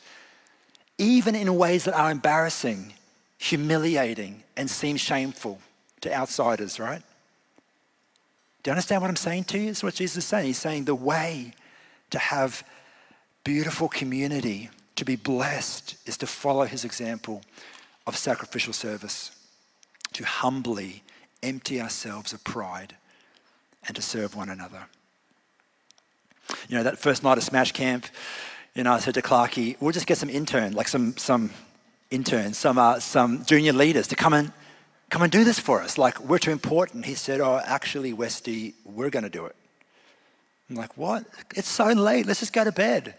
even 0.97 1.35
in 1.35 1.55
ways 1.55 1.83
that 1.83 1.93
are 1.93 2.09
embarrassing, 2.09 2.93
humiliating, 3.37 4.41
and 4.57 4.71
seem 4.71 4.97
shameful 4.97 5.59
to 6.01 6.11
outsiders, 6.11 6.79
right? 6.79 7.03
Do 8.63 8.71
you 8.71 8.71
understand 8.71 9.03
what 9.03 9.09
I'm 9.09 9.15
saying 9.15 9.43
to 9.45 9.59
you? 9.59 9.69
It's 9.69 9.83
what 9.83 9.93
Jesus 9.93 10.17
is 10.17 10.25
saying. 10.25 10.47
He's 10.47 10.57
saying 10.57 10.85
the 10.85 10.95
way 10.95 11.53
to 12.09 12.17
have 12.17 12.63
beautiful 13.43 13.87
community, 13.87 14.71
to 14.95 15.05
be 15.05 15.15
blessed, 15.15 15.95
is 16.07 16.17
to 16.17 16.25
follow 16.25 16.65
his 16.65 16.85
example 16.85 17.43
of 18.07 18.17
sacrificial 18.17 18.73
service, 18.73 19.29
to 20.13 20.25
humbly 20.25 21.03
empty 21.43 21.79
ourselves 21.81 22.33
of 22.33 22.43
pride 22.43 22.95
and 23.87 23.95
to 23.95 24.01
serve 24.01 24.35
one 24.35 24.49
another. 24.49 24.87
You 26.67 26.77
know, 26.77 26.83
that 26.83 26.97
first 26.97 27.23
night 27.23 27.37
of 27.37 27.43
Smash 27.43 27.71
Camp, 27.71 28.05
you 28.75 28.83
know, 28.83 28.93
I 28.93 28.99
said 28.99 29.13
to 29.13 29.21
Clarky, 29.21 29.75
we'll 29.79 29.91
just 29.91 30.07
get 30.07 30.17
some 30.17 30.29
intern, 30.29 30.73
like 30.73 30.87
some, 30.87 31.15
some 31.17 31.51
interns, 32.09 32.57
some, 32.57 32.77
uh, 32.77 32.99
some 32.99 33.45
junior 33.45 33.73
leaders 33.73 34.07
to 34.07 34.15
come 34.15 34.33
and 34.33 34.51
come 35.09 35.21
and 35.21 35.31
do 35.31 35.43
this 35.43 35.59
for 35.59 35.81
us. 35.81 35.97
Like, 35.97 36.19
we're 36.21 36.39
too 36.39 36.51
important. 36.51 37.05
He 37.05 37.13
said, 37.13 37.39
Oh, 37.39 37.61
actually, 37.63 38.13
Westy, 38.13 38.73
we're 38.83 39.11
going 39.11 39.23
to 39.23 39.29
do 39.29 39.45
it. 39.45 39.55
I'm 40.69 40.75
like, 40.75 40.97
What? 40.97 41.25
It's 41.55 41.69
so 41.69 41.87
late. 41.87 42.25
Let's 42.25 42.39
just 42.39 42.53
go 42.53 42.63
to 42.63 42.71
bed. 42.71 43.15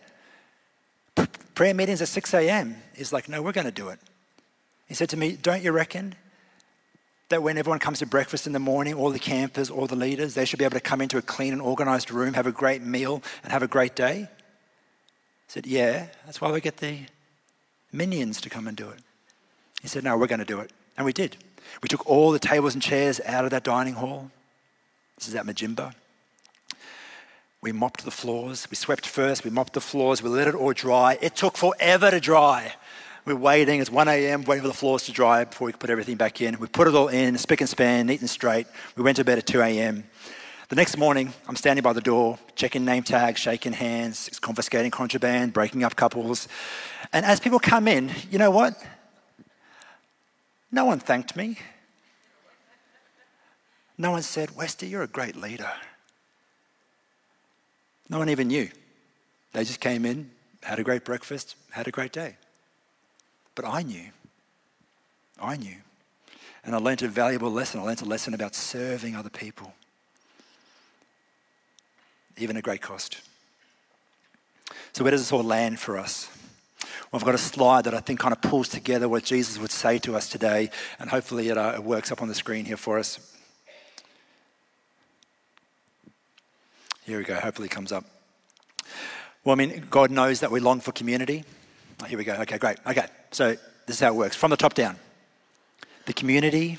Prayer 1.54 1.72
meetings 1.72 2.02
at 2.02 2.08
6 2.08 2.34
a.m. 2.34 2.76
He's 2.96 3.12
like, 3.12 3.28
No, 3.28 3.42
we're 3.42 3.52
going 3.52 3.66
to 3.66 3.72
do 3.72 3.90
it. 3.90 4.00
He 4.88 4.94
said 4.94 5.08
to 5.10 5.16
me, 5.16 5.37
Don't 5.40 5.62
you 5.62 5.70
reckon 5.70 6.16
that 7.28 7.42
when 7.42 7.56
everyone 7.56 7.78
comes 7.78 8.00
to 8.00 8.06
breakfast 8.06 8.46
in 8.46 8.52
the 8.52 8.58
morning, 8.58 8.94
all 8.94 9.10
the 9.10 9.18
campers, 9.18 9.70
all 9.70 9.87
the 9.87 9.96
leaders, 9.96 10.34
they 10.34 10.44
should 10.44 10.58
be 10.58 10.64
able 10.64 10.74
to 10.74 10.80
come 10.80 11.00
into 11.00 11.16
a 11.16 11.22
clean 11.22 11.52
and 11.52 11.62
organized 11.62 12.10
room, 12.10 12.34
have 12.34 12.46
a 12.46 12.52
great 12.52 12.82
meal, 12.82 13.22
and 13.42 13.52
have 13.52 13.62
a 13.62 13.68
great 13.68 13.96
day? 13.96 14.28
I 14.28 14.28
said, 15.48 15.66
Yeah, 15.66 16.06
that's 16.26 16.40
why 16.40 16.52
we 16.52 16.60
get 16.60 16.78
the 16.78 17.00
minions 17.92 18.40
to 18.42 18.50
come 18.50 18.66
and 18.66 18.76
do 18.76 18.88
it. 18.88 18.98
He 19.80 19.88
said, 19.88 20.04
No, 20.04 20.16
we're 20.16 20.26
going 20.26 20.38
to 20.40 20.44
do 20.44 20.60
it. 20.60 20.70
And 20.96 21.04
we 21.04 21.12
did. 21.12 21.37
We 21.82 21.88
took 21.88 22.06
all 22.06 22.30
the 22.30 22.38
tables 22.38 22.74
and 22.74 22.82
chairs 22.82 23.20
out 23.24 23.44
of 23.44 23.50
that 23.50 23.64
dining 23.64 23.94
hall. 23.94 24.30
This 25.16 25.28
is 25.28 25.34
at 25.34 25.46
Majimba. 25.46 25.94
We 27.60 27.72
mopped 27.72 28.04
the 28.04 28.10
floors. 28.10 28.68
We 28.70 28.76
swept 28.76 29.06
first. 29.06 29.42
We 29.42 29.50
mopped 29.50 29.72
the 29.72 29.80
floors. 29.80 30.22
We 30.22 30.28
let 30.28 30.48
it 30.48 30.54
all 30.54 30.74
dry. 30.74 31.16
It 31.22 31.34
took 31.34 31.56
forever 31.56 32.10
to 32.10 32.20
dry. 32.20 32.74
We're 33.26 33.37
waiting. 33.37 33.80
It's 33.80 33.90
1 33.90 34.06
a.m., 34.06 34.44
waiting 34.44 34.60
for 34.60 34.68
the 34.68 34.74
floors 34.74 35.04
to 35.04 35.12
dry 35.12 35.44
before 35.44 35.66
we 35.66 35.72
put 35.72 35.88
everything 35.88 36.16
back 36.16 36.42
in. 36.42 36.58
We 36.58 36.66
put 36.66 36.88
it 36.88 36.94
all 36.94 37.08
in, 37.08 37.38
spick 37.38 37.62
and 37.62 37.70
span, 37.70 38.06
neat 38.06 38.20
and 38.20 38.28
straight. 38.28 38.66
We 38.96 39.02
went 39.02 39.16
to 39.16 39.24
bed 39.24 39.38
at 39.38 39.46
2 39.46 39.62
a.m. 39.62 40.04
The 40.68 40.76
next 40.76 40.98
morning, 40.98 41.32
I'm 41.48 41.56
standing 41.56 41.82
by 41.82 41.94
the 41.94 42.02
door, 42.02 42.38
checking 42.54 42.84
name 42.84 43.02
tags, 43.02 43.40
shaking 43.40 43.72
hands, 43.72 44.28
confiscating 44.42 44.90
contraband, 44.90 45.54
breaking 45.54 45.84
up 45.84 45.96
couples. 45.96 46.48
And 47.14 47.24
as 47.24 47.40
people 47.40 47.58
come 47.58 47.88
in, 47.88 48.10
you 48.30 48.38
know 48.38 48.50
what? 48.50 48.74
No 50.70 50.84
one 50.84 50.98
thanked 50.98 51.34
me. 51.34 51.58
No 53.96 54.10
one 54.10 54.22
said, 54.22 54.54
Westy, 54.54 54.87
you're 54.87 55.02
a 55.02 55.08
great 55.08 55.37
leader. 55.37 55.70
No 58.10 58.18
one 58.18 58.28
even 58.28 58.48
knew. 58.48 58.68
They 59.52 59.64
just 59.64 59.80
came 59.80 60.04
in, 60.04 60.30
had 60.62 60.78
a 60.78 60.82
great 60.82 61.06
breakfast, 61.06 61.56
had 61.70 61.88
a 61.88 61.90
great 61.90 62.12
day. 62.12 62.37
But 63.55 63.64
I 63.64 63.83
knew. 63.83 64.11
I 65.40 65.57
knew. 65.57 65.77
And 66.64 66.75
I 66.75 66.79
learned 66.79 67.03
a 67.03 67.09
valuable 67.09 67.51
lesson. 67.51 67.81
I 67.81 67.85
learned 67.85 68.03
a 68.03 68.07
lesson 68.07 68.35
about 68.35 68.55
serving 68.55 69.14
other 69.14 69.31
people, 69.31 69.75
even 72.37 72.57
at 72.57 72.62
great 72.62 72.81
cost. 72.81 73.21
So, 74.93 75.05
where 75.05 75.11
does 75.11 75.21
this 75.21 75.33
all 75.33 75.43
land 75.43 75.79
for 75.79 75.99
us? 75.99 76.31
Well, 77.11 77.21
I've 77.21 77.25
got 77.25 77.35
a 77.35 77.38
slide 77.38 77.85
that 77.85 77.95
I 77.95 78.01
think 78.01 78.21
kind 78.21 78.33
of 78.33 78.40
pulls 78.40 78.69
together 78.69 79.09
what 79.09 79.25
Jesus 79.25 79.59
would 79.59 79.71
say 79.71 79.99
to 80.01 80.17
us 80.17 80.29
today, 80.29 80.71
and 80.99 81.11
hopefully 81.11 81.49
it, 81.49 81.59
uh, 81.59 81.73
it 81.77 81.85
works 81.85 82.11
up 82.11 82.23
on 82.23 82.29
the 82.29 82.35
screen 82.35 82.64
here 82.64 82.77
for 82.77 82.99
us. 82.99 83.19
Here 87.05 87.19
we 87.19 87.25
go, 87.25 87.35
hopefully 87.35 87.67
it 87.67 87.71
comes 87.71 87.93
up. 87.93 88.05
Well, 89.45 89.53
I 89.53 89.57
mean, 89.57 89.87
God 89.90 90.11
knows 90.11 90.40
that 90.40 90.51
we 90.51 90.61
long 90.61 90.81
for 90.81 90.93
community. 90.93 91.45
Oh, 92.00 92.04
here 92.04 92.18
we 92.18 92.24
go. 92.24 92.35
Okay, 92.35 92.59
great. 92.59 92.78
Okay, 92.87 93.07
so 93.30 93.57
this 93.87 93.96
is 93.96 94.00
how 94.00 94.09
it 94.09 94.16
works 94.16 94.37
from 94.37 94.50
the 94.50 94.57
top 94.57 94.74
down. 94.74 94.96
The 96.07 96.12
community 96.12 96.78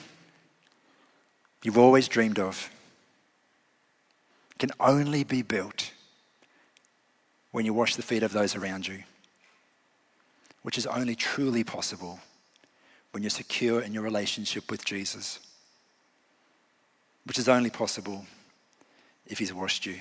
you've 1.63 1.77
always 1.77 2.07
dreamed 2.07 2.39
of 2.39 2.69
can 4.59 4.71
only 4.79 5.23
be 5.23 5.41
built 5.41 5.91
when 7.51 7.65
you 7.65 7.73
wash 7.73 7.95
the 7.95 8.03
feet 8.03 8.23
of 8.23 8.33
those 8.33 8.55
around 8.55 8.87
you 8.87 9.03
which 10.65 10.79
is 10.79 10.87
only 10.87 11.13
truly 11.13 11.63
possible 11.63 12.19
when 13.11 13.21
you're 13.21 13.29
secure 13.29 13.81
in 13.81 13.93
your 13.93 14.01
relationship 14.01 14.71
with 14.71 14.83
Jesus, 14.83 15.39
which 17.25 17.37
is 17.37 17.47
only 17.47 17.69
possible 17.69 18.25
if 19.27 19.37
He's 19.37 19.53
washed 19.53 19.85
you. 19.85 19.97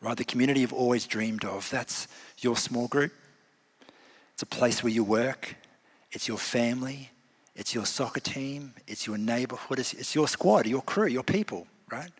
Right? 0.00 0.16
The 0.16 0.24
community 0.24 0.62
you've 0.62 0.72
always 0.72 1.06
dreamed 1.06 1.44
of, 1.44 1.70
that's 1.70 2.08
your 2.40 2.56
small 2.56 2.88
group. 2.88 3.12
It's 4.38 4.44
a 4.44 4.46
place 4.46 4.84
where 4.84 4.92
you 4.92 5.02
work, 5.02 5.56
it's 6.12 6.28
your 6.28 6.38
family, 6.38 7.10
it's 7.56 7.74
your 7.74 7.84
soccer 7.84 8.20
team, 8.20 8.72
it's 8.86 9.04
your 9.04 9.18
neighborhood, 9.18 9.80
it's, 9.80 9.92
it's 9.94 10.14
your 10.14 10.28
squad, 10.28 10.68
your 10.68 10.80
crew, 10.80 11.08
your 11.08 11.24
people, 11.24 11.66
right? 11.90 12.12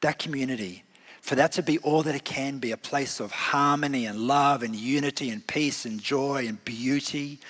That 0.00 0.20
community 0.20 0.84
for 1.20 1.34
that 1.34 1.50
to 1.50 1.62
be 1.64 1.78
all 1.78 2.04
that 2.04 2.14
it 2.14 2.24
can 2.24 2.58
be 2.58 2.70
a 2.70 2.76
place 2.76 3.18
of 3.18 3.32
harmony 3.32 4.06
and 4.06 4.20
love 4.20 4.62
and 4.62 4.76
unity 4.76 5.30
and 5.30 5.44
peace 5.44 5.84
and 5.84 6.00
joy 6.00 6.46
and 6.46 6.64
beauty, 6.64 7.40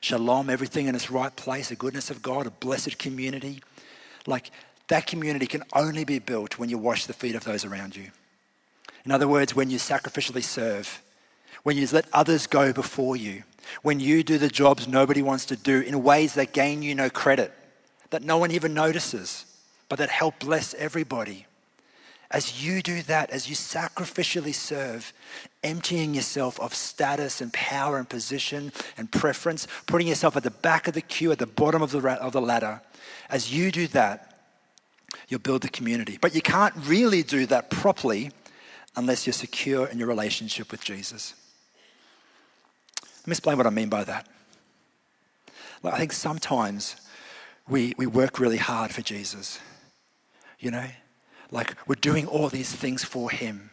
shalom, 0.00 0.48
everything 0.48 0.86
in 0.86 0.94
its 0.94 1.10
right 1.10 1.36
place, 1.36 1.68
the 1.68 1.76
goodness 1.76 2.08
of 2.08 2.22
God, 2.22 2.46
a 2.46 2.50
blessed 2.50 2.96
community. 2.96 3.62
Like 4.26 4.50
that 4.86 5.06
community 5.06 5.46
can 5.46 5.62
only 5.74 6.06
be 6.06 6.20
built 6.20 6.58
when 6.58 6.70
you 6.70 6.78
wash 6.78 7.04
the 7.04 7.12
feet 7.12 7.34
of 7.34 7.44
those 7.44 7.66
around 7.66 7.96
you. 7.96 8.12
In 9.04 9.12
other 9.12 9.28
words, 9.28 9.54
when 9.54 9.68
you 9.68 9.76
sacrificially 9.76 10.42
serve, 10.42 11.02
when 11.64 11.76
you 11.76 11.86
let 11.92 12.06
others 12.14 12.46
go 12.46 12.72
before 12.72 13.14
you, 13.14 13.42
when 13.82 14.00
you 14.00 14.22
do 14.22 14.38
the 14.38 14.48
jobs 14.48 14.88
nobody 14.88 15.22
wants 15.22 15.46
to 15.46 15.56
do 15.56 15.80
in 15.80 16.02
ways 16.02 16.34
that 16.34 16.52
gain 16.52 16.82
you 16.82 16.94
no 16.94 17.10
credit, 17.10 17.52
that 18.10 18.22
no 18.22 18.38
one 18.38 18.50
even 18.50 18.74
notices, 18.74 19.44
but 19.88 19.98
that 19.98 20.10
help 20.10 20.38
bless 20.38 20.74
everybody. 20.74 21.46
As 22.30 22.62
you 22.62 22.82
do 22.82 23.02
that, 23.02 23.30
as 23.30 23.48
you 23.48 23.56
sacrificially 23.56 24.54
serve, 24.54 25.14
emptying 25.64 26.14
yourself 26.14 26.60
of 26.60 26.74
status 26.74 27.40
and 27.40 27.52
power 27.54 27.96
and 27.96 28.06
position 28.06 28.70
and 28.98 29.10
preference, 29.10 29.66
putting 29.86 30.08
yourself 30.08 30.36
at 30.36 30.42
the 30.42 30.50
back 30.50 30.88
of 30.88 30.94
the 30.94 31.00
queue, 31.00 31.32
at 31.32 31.38
the 31.38 31.46
bottom 31.46 31.80
of 31.80 31.90
the, 31.90 32.00
of 32.20 32.32
the 32.32 32.40
ladder, 32.40 32.82
as 33.30 33.52
you 33.52 33.72
do 33.72 33.86
that, 33.88 34.40
you'll 35.28 35.40
build 35.40 35.62
the 35.62 35.70
community. 35.70 36.18
But 36.20 36.34
you 36.34 36.42
can't 36.42 36.74
really 36.84 37.22
do 37.22 37.46
that 37.46 37.70
properly 37.70 38.30
unless 38.94 39.26
you're 39.26 39.32
secure 39.32 39.86
in 39.86 39.98
your 39.98 40.08
relationship 40.08 40.70
with 40.70 40.82
Jesus. 40.82 41.34
Let 43.20 43.26
me 43.26 43.32
explain 43.32 43.56
what 43.56 43.66
I 43.66 43.70
mean 43.70 43.88
by 43.88 44.04
that. 44.04 44.26
Like, 45.82 45.94
I 45.94 45.98
think 45.98 46.12
sometimes 46.12 46.96
we, 47.68 47.94
we 47.96 48.06
work 48.06 48.38
really 48.38 48.56
hard 48.56 48.90
for 48.92 49.02
Jesus, 49.02 49.60
you 50.58 50.70
know? 50.70 50.86
Like 51.50 51.76
we're 51.86 51.94
doing 51.94 52.26
all 52.26 52.48
these 52.48 52.74
things 52.74 53.04
for 53.04 53.30
Him. 53.30 53.70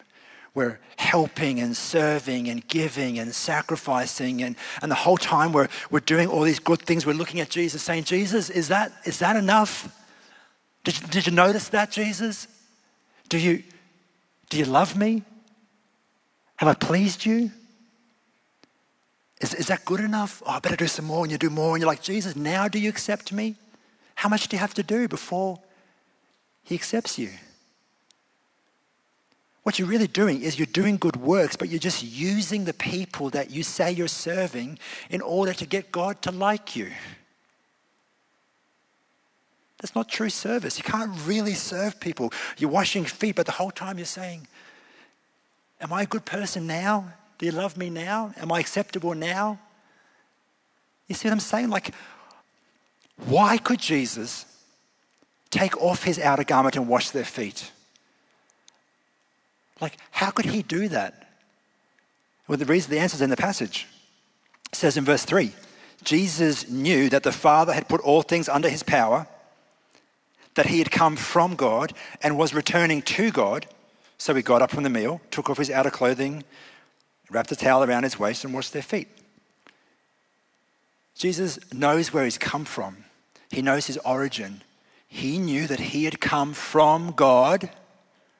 We're 0.54 0.80
helping 0.96 1.60
and 1.60 1.76
serving 1.76 2.48
and 2.48 2.66
giving 2.68 3.20
and 3.20 3.34
sacrificing. 3.34 4.42
And, 4.42 4.56
and 4.82 4.90
the 4.90 4.96
whole 4.96 5.18
time 5.18 5.52
we're, 5.52 5.68
we're 5.92 6.00
doing 6.00 6.30
all 6.30 6.42
these 6.44 6.60
good 6.60 6.82
things. 6.82 7.06
We're 7.06 7.14
looking 7.14 7.42
at 7.42 7.50
Jesus 7.50 7.82
saying, 7.82 8.06
Jesus, 8.06 8.50
is 8.50 8.70
that, 8.70 8.94
is 9.04 9.20
that 9.20 9.36
enough? 9.36 9.94
Did 10.86 11.10
did 11.10 11.26
you 11.26 11.34
notice 11.34 11.68
that, 11.70 11.92
Jesus? 11.92 12.48
Do 13.28 13.38
you, 13.38 13.64
do 14.50 14.58
you 14.58 14.66
love 14.66 14.96
me? 14.96 15.24
Have 16.58 16.70
I 16.70 16.74
pleased 16.74 17.26
you? 17.26 17.52
Is, 19.42 19.54
is 19.54 19.68
that 19.68 19.86
good 19.86 20.00
enough? 20.00 20.42
Oh, 20.46 20.52
I 20.52 20.60
better 20.60 20.76
do 20.76 20.88
some 20.88 21.06
more. 21.06 21.24
And 21.24 21.32
you 21.32 21.38
do 21.38 21.50
more. 21.50 21.76
And 21.76 21.82
you're 21.82 21.92
like, 21.92 22.02
Jesus, 22.02 22.36
now 22.36 22.68
do 22.68 22.80
you 22.80 22.90
accept 22.90 23.32
me? 23.32 23.56
How 24.16 24.30
much 24.30 24.48
do 24.48 24.56
you 24.56 24.60
have 24.60 24.74
to 24.76 24.84
do 24.84 25.08
before 25.08 25.60
he 26.64 26.76
accepts 26.76 27.20
you? 27.20 27.30
What 29.64 29.80
you're 29.80 29.88
really 29.88 30.08
doing 30.08 30.44
is 30.44 30.60
you're 30.60 30.68
doing 30.68 30.98
good 30.98 31.16
works, 31.18 31.56
but 31.56 31.70
you're 31.70 31.80
just 31.80 32.04
using 32.04 32.66
the 32.66 32.74
people 32.74 33.32
that 33.32 33.50
you 33.50 33.64
say 33.64 33.92
you're 33.92 34.08
serving 34.08 34.78
in 35.10 35.22
order 35.22 35.54
to 35.54 35.66
get 35.66 35.92
God 35.92 36.22
to 36.22 36.32
like 36.32 36.76
you. 36.76 36.92
That's 39.80 39.96
not 39.96 40.08
true 40.08 40.30
service. 40.30 40.78
You 40.78 40.84
can't 40.84 41.12
really 41.26 41.56
serve 41.56 42.00
people. 42.00 42.32
You're 42.58 42.70
washing 42.70 43.06
feet, 43.06 43.36
but 43.36 43.48
the 43.48 43.52
whole 43.52 43.72
time 43.72 43.98
you're 43.98 44.06
saying, 44.06 44.48
Am 45.82 45.92
I 45.92 46.04
a 46.04 46.06
good 46.06 46.26
person 46.26 46.68
now? 46.68 47.12
Do 47.38 47.46
you 47.46 47.52
love 47.52 47.78
me 47.78 47.90
now? 47.90 48.34
Am 48.38 48.52
I 48.52 48.60
acceptable 48.60 49.14
now? 49.14 49.60
You 51.08 51.16
see 51.16 51.28
what 51.28 51.34
I'm 51.34 51.40
saying? 51.40 51.70
Like, 51.70 51.94
why 53.26 53.58
could 53.58 53.80
Jesus 53.80 54.46
take 55.50 55.80
off 55.82 56.04
his 56.04 56.20
outer 56.20 56.44
garment 56.44 56.76
and 56.76 56.88
wash 56.88 57.12
their 57.12 57.26
feet? 57.26 57.72
Like, 59.80 59.98
how 60.12 60.32
could 60.32 60.46
he 60.46 60.64
do 60.64 60.88
that? 60.90 61.30
Well, 62.48 62.58
the 62.58 62.66
reason 62.66 62.92
the 62.92 63.00
answer 63.00 63.16
is 63.16 63.22
in 63.22 63.30
the 63.30 63.38
passage. 63.38 63.88
It 64.72 64.76
says 64.76 64.98
in 64.98 65.06
verse 65.06 65.26
3 65.26 65.54
Jesus 66.04 66.70
knew 66.70 67.10
that 67.10 67.24
the 67.24 67.32
Father 67.32 67.74
had 67.74 67.90
put 67.90 68.02
all 68.02 68.22
things 68.22 68.48
under 68.48 68.70
his 68.70 68.84
power. 68.84 69.28
that 70.56 70.68
he 70.68 70.80
had 70.80 70.90
come 70.90 71.16
from 71.16 71.56
God 71.56 71.94
and 72.22 72.38
was 72.38 72.54
returning 72.54 73.02
to 73.02 73.30
God. 73.32 73.68
So 74.18 74.34
he 74.34 74.42
got 74.42 74.62
up 74.62 74.72
from 74.72 74.84
the 74.84 74.90
meal, 74.90 75.22
took 75.30 75.50
off 75.50 75.58
his 75.58 75.70
outer 75.70 75.92
clothing, 75.92 76.44
wrapped 77.30 77.52
a 77.52 77.56
towel 77.56 77.84
around 77.84 78.04
his 78.04 78.20
waist, 78.20 78.44
and 78.44 78.54
washed 78.54 78.74
their 78.74 78.82
feet. 78.82 79.08
Jesus 81.16 81.60
knows 81.74 82.14
where 82.14 82.24
he's 82.24 82.38
come 82.38 82.66
from, 82.66 83.06
he 83.50 83.62
knows 83.62 83.88
his 83.88 83.98
origin. 84.00 84.62
He 85.08 85.38
knew 85.38 85.66
that 85.68 85.80
he 85.80 86.04
had 86.04 86.20
come 86.20 86.54
from 86.54 87.12
God, 87.12 87.70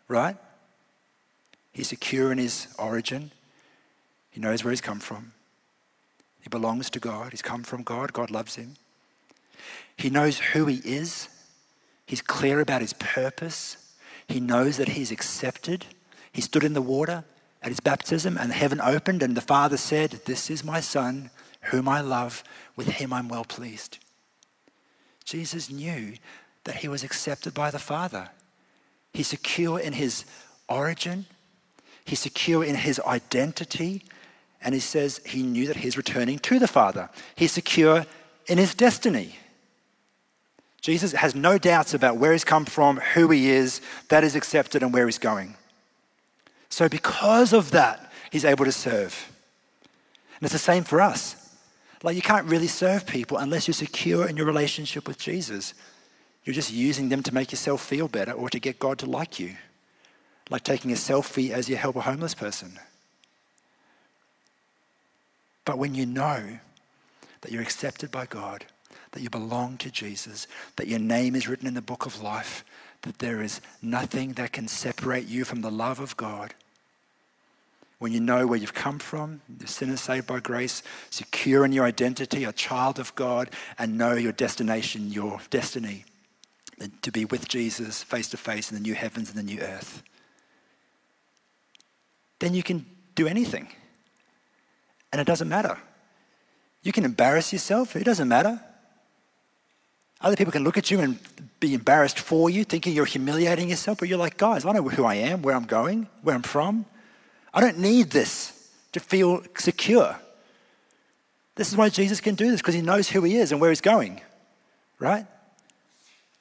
right? 0.10 0.36
He's 1.72 1.88
secure 1.88 2.34
in 2.34 2.38
his 2.38 2.68
origin. 2.78 3.32
He 4.30 4.42
knows 4.42 4.64
where 4.64 4.72
he's 4.72 4.82
come 4.82 5.00
from. 5.00 5.32
He 6.42 6.50
belongs 6.50 6.90
to 6.90 7.00
God. 7.00 7.32
He's 7.32 7.42
come 7.42 7.64
from 7.64 7.84
God. 7.84 8.12
God 8.12 8.30
loves 8.30 8.56
him. 8.56 8.76
He 9.96 10.10
knows 10.10 10.38
who 10.38 10.66
he 10.66 10.82
is. 10.84 11.30
He's 12.06 12.22
clear 12.22 12.60
about 12.60 12.82
his 12.82 12.94
purpose. 12.94 13.78
He 14.28 14.42
knows 14.42 14.76
that 14.76 14.90
he's 14.90 15.12
accepted. 15.12 15.86
He 16.34 16.42
stood 16.42 16.66
in 16.66 16.74
the 16.74 16.82
water 16.82 17.24
at 17.66 17.72
his 17.72 17.80
baptism, 17.80 18.38
and 18.38 18.52
heaven 18.52 18.80
opened, 18.80 19.24
and 19.24 19.36
the 19.36 19.42
Father 19.42 19.76
said, 19.76 20.12
This 20.26 20.52
is 20.52 20.64
my 20.64 20.80
Son, 20.80 21.32
whom 21.72 21.90
I 21.90 22.00
love. 22.00 22.44
With 22.76 22.88
him 22.88 23.12
I'm 23.12 23.28
well 23.28 23.44
pleased. 23.44 23.98
Jesus 25.24 25.72
knew 25.72 26.14
that 26.66 26.76
he 26.76 26.88
was 26.88 27.04
accepted 27.04 27.56
by 27.56 27.72
the 27.72 27.80
Father. 27.80 28.30
He's 29.14 29.30
secure 29.30 29.80
in 29.80 29.94
his 29.94 30.26
origin, 30.70 31.26
he's 32.06 32.20
secure 32.20 32.64
in 32.64 32.76
his 32.76 33.00
identity, 33.00 34.04
and 34.62 34.76
he 34.76 34.80
says 34.80 35.20
he 35.26 35.42
knew 35.42 35.66
that 35.66 35.78
he's 35.78 35.98
returning 35.98 36.38
to 36.40 36.60
the 36.60 36.68
Father. 36.68 37.10
He's 37.36 37.52
secure 37.52 38.06
in 38.46 38.60
his 38.60 38.76
destiny. 38.76 39.38
Jesus 40.82 41.14
has 41.14 41.34
no 41.34 41.58
doubts 41.58 41.96
about 41.96 42.18
where 42.18 42.32
he's 42.32 42.44
come 42.44 42.66
from, 42.66 42.98
who 42.98 43.32
he 43.32 43.50
is, 43.50 43.82
that 44.10 44.24
is 44.24 44.36
accepted, 44.36 44.84
and 44.84 44.94
where 44.94 45.08
he's 45.08 45.18
going. 45.18 45.56
So, 46.76 46.90
because 46.90 47.54
of 47.54 47.72
that, 47.72 48.12
he's 48.32 48.44
able 48.44 48.66
to 48.66 48.72
serve. 48.74 49.32
And 50.36 50.44
it's 50.44 50.52
the 50.52 50.60
same 50.60 50.84
for 50.84 51.00
us. 51.00 51.56
Like, 52.04 52.18
you 52.18 52.22
can't 52.22 52.48
really 52.48 52.68
serve 52.68 53.06
people 53.06 53.38
unless 53.38 53.66
you're 53.66 53.74
secure 53.74 54.28
in 54.28 54.36
your 54.36 54.46
relationship 54.46 55.08
with 55.08 55.18
Jesus. 55.18 55.74
You're 56.44 56.54
just 56.54 56.74
using 56.74 57.08
them 57.08 57.24
to 57.24 57.34
make 57.34 57.54
yourself 57.54 57.82
feel 57.82 58.10
better 58.10 58.34
or 58.34 58.50
to 58.50 58.60
get 58.60 58.78
God 58.78 58.98
to 58.98 59.06
like 59.06 59.40
you. 59.40 59.56
Like 60.50 60.66
taking 60.66 60.92
a 60.92 60.96
selfie 60.96 61.52
as 61.52 61.70
you 61.70 61.78
help 61.78 61.96
a 61.96 62.02
homeless 62.02 62.34
person. 62.34 62.78
But 65.64 65.78
when 65.78 65.96
you 65.96 66.06
know 66.06 66.60
that 67.40 67.54
you're 67.54 67.62
accepted 67.62 68.12
by 68.12 68.26
God, 68.26 68.66
that 69.14 69.22
you 69.22 69.30
belong 69.30 69.78
to 69.78 69.90
Jesus, 69.90 70.46
that 70.76 70.90
your 70.90 71.00
name 71.00 71.38
is 71.38 71.48
written 71.48 71.68
in 71.68 71.74
the 71.74 71.82
book 71.82 72.06
of 72.06 72.22
life, 72.22 72.66
that 73.04 73.20
there 73.20 73.42
is 73.42 73.62
nothing 73.82 74.34
that 74.34 74.52
can 74.52 74.68
separate 74.68 75.30
you 75.30 75.46
from 75.46 75.62
the 75.62 75.72
love 75.72 76.02
of 76.02 76.18
God. 76.18 76.54
When 78.00 78.12
you 78.12 78.20
know 78.20 78.46
where 78.46 78.60
you've 78.60 78.74
come 78.74 79.00
from, 79.00 79.42
the 79.48 79.68
sinner 79.68 79.98
saved 79.98 80.28
by 80.28 80.40
grace, 80.42 80.84
secure 81.10 81.64
in 81.64 81.72
your 81.72 81.86
identity, 81.86 82.44
a 82.44 82.52
child 82.52 83.00
of 83.00 83.16
God, 83.16 83.50
and 83.78 83.98
know 83.98 84.14
your 84.14 84.34
destination, 84.34 85.12
your 85.12 85.40
destiny, 85.50 86.04
to 87.02 87.12
be 87.12 87.26
with 87.26 87.48
Jesus 87.48 88.04
face 88.04 88.28
to 88.30 88.38
face 88.38 88.70
in 88.70 88.76
the 88.76 88.82
new 88.82 88.94
heavens 88.94 89.30
and 89.30 89.38
the 89.38 89.44
new 89.44 89.62
earth, 89.62 90.04
then 92.40 92.54
you 92.54 92.64
can 92.64 92.86
do 93.16 93.28
anything. 93.28 93.70
And 95.12 95.22
it 95.22 95.26
doesn't 95.26 95.48
matter. 95.48 95.78
You 96.84 96.92
can 96.92 97.06
embarrass 97.06 97.54
yourself, 97.54 97.96
it 97.96 98.04
doesn't 98.04 98.28
matter. 98.28 98.60
Other 100.22 100.36
people 100.36 100.52
can 100.52 100.64
look 100.64 100.78
at 100.78 100.92
you 100.92 101.00
and 101.00 101.20
be 101.60 101.74
embarrassed 101.74 102.20
for 102.20 102.50
you, 102.50 102.64
thinking 102.64 102.94
you're 102.94 103.06
humiliating 103.06 103.70
yourself, 103.70 104.00
but 104.00 104.10
you're 104.10 104.18
like, 104.18 104.38
guys, 104.38 104.66
I 104.66 104.72
know 104.72 104.84
who 104.84 105.06
I 105.06 105.16
am, 105.16 105.42
where 105.42 105.56
I'm 105.56 105.66
going, 105.66 106.08
where 106.24 106.36
I'm 106.36 106.42
from. 106.42 106.86
I 107.56 107.62
don't 107.62 107.80
need 107.80 108.12
this 108.12 108.70
to 108.92 109.00
feel 109.00 109.42
secure. 109.58 110.20
This 111.56 111.72
is 111.72 111.78
why 111.78 111.88
Jesus 111.88 112.20
can 112.20 112.36
do 112.36 112.52
this, 112.52 112.60
because 112.62 112.76
he 112.76 112.82
knows 112.82 113.10
who 113.10 113.24
he 113.24 113.38
is 113.38 113.54
and 113.54 113.62
where 113.62 113.72
he's 113.72 113.80
going, 113.80 114.20
right? 115.00 115.26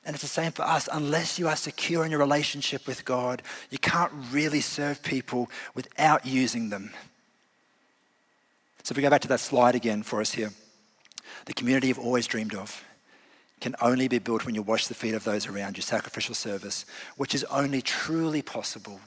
And 0.04 0.14
it's 0.14 0.22
the 0.22 0.28
same 0.28 0.50
for 0.50 0.62
us. 0.62 0.88
Unless 0.92 1.38
you 1.38 1.46
are 1.46 1.54
secure 1.54 2.04
in 2.04 2.10
your 2.10 2.18
relationship 2.18 2.86
with 2.88 3.04
God, 3.04 3.42
you 3.70 3.78
can't 3.78 4.12
really 4.32 4.60
serve 4.60 5.04
people 5.04 5.48
without 5.74 6.26
using 6.26 6.68
them. 6.68 6.90
So 8.82 8.92
if 8.92 8.96
we 8.96 9.02
go 9.02 9.08
back 9.08 9.22
to 9.22 9.28
that 9.28 9.40
slide 9.40 9.76
again 9.76 10.02
for 10.02 10.20
us 10.20 10.32
here, 10.32 10.50
the 11.46 11.54
community 11.54 11.88
you've 11.88 11.98
always 11.98 12.26
dreamed 12.26 12.54
of 12.54 12.84
can 13.60 13.76
only 13.80 14.08
be 14.08 14.18
built 14.18 14.44
when 14.44 14.54
you 14.54 14.62
wash 14.62 14.88
the 14.88 14.94
feet 14.94 15.14
of 15.14 15.24
those 15.24 15.46
around 15.46 15.76
you, 15.76 15.82
sacrificial 15.82 16.34
service, 16.34 16.84
which 17.16 17.34
is 17.34 17.44
only 17.44 17.80
truly 17.80 18.42
possible 18.42 19.00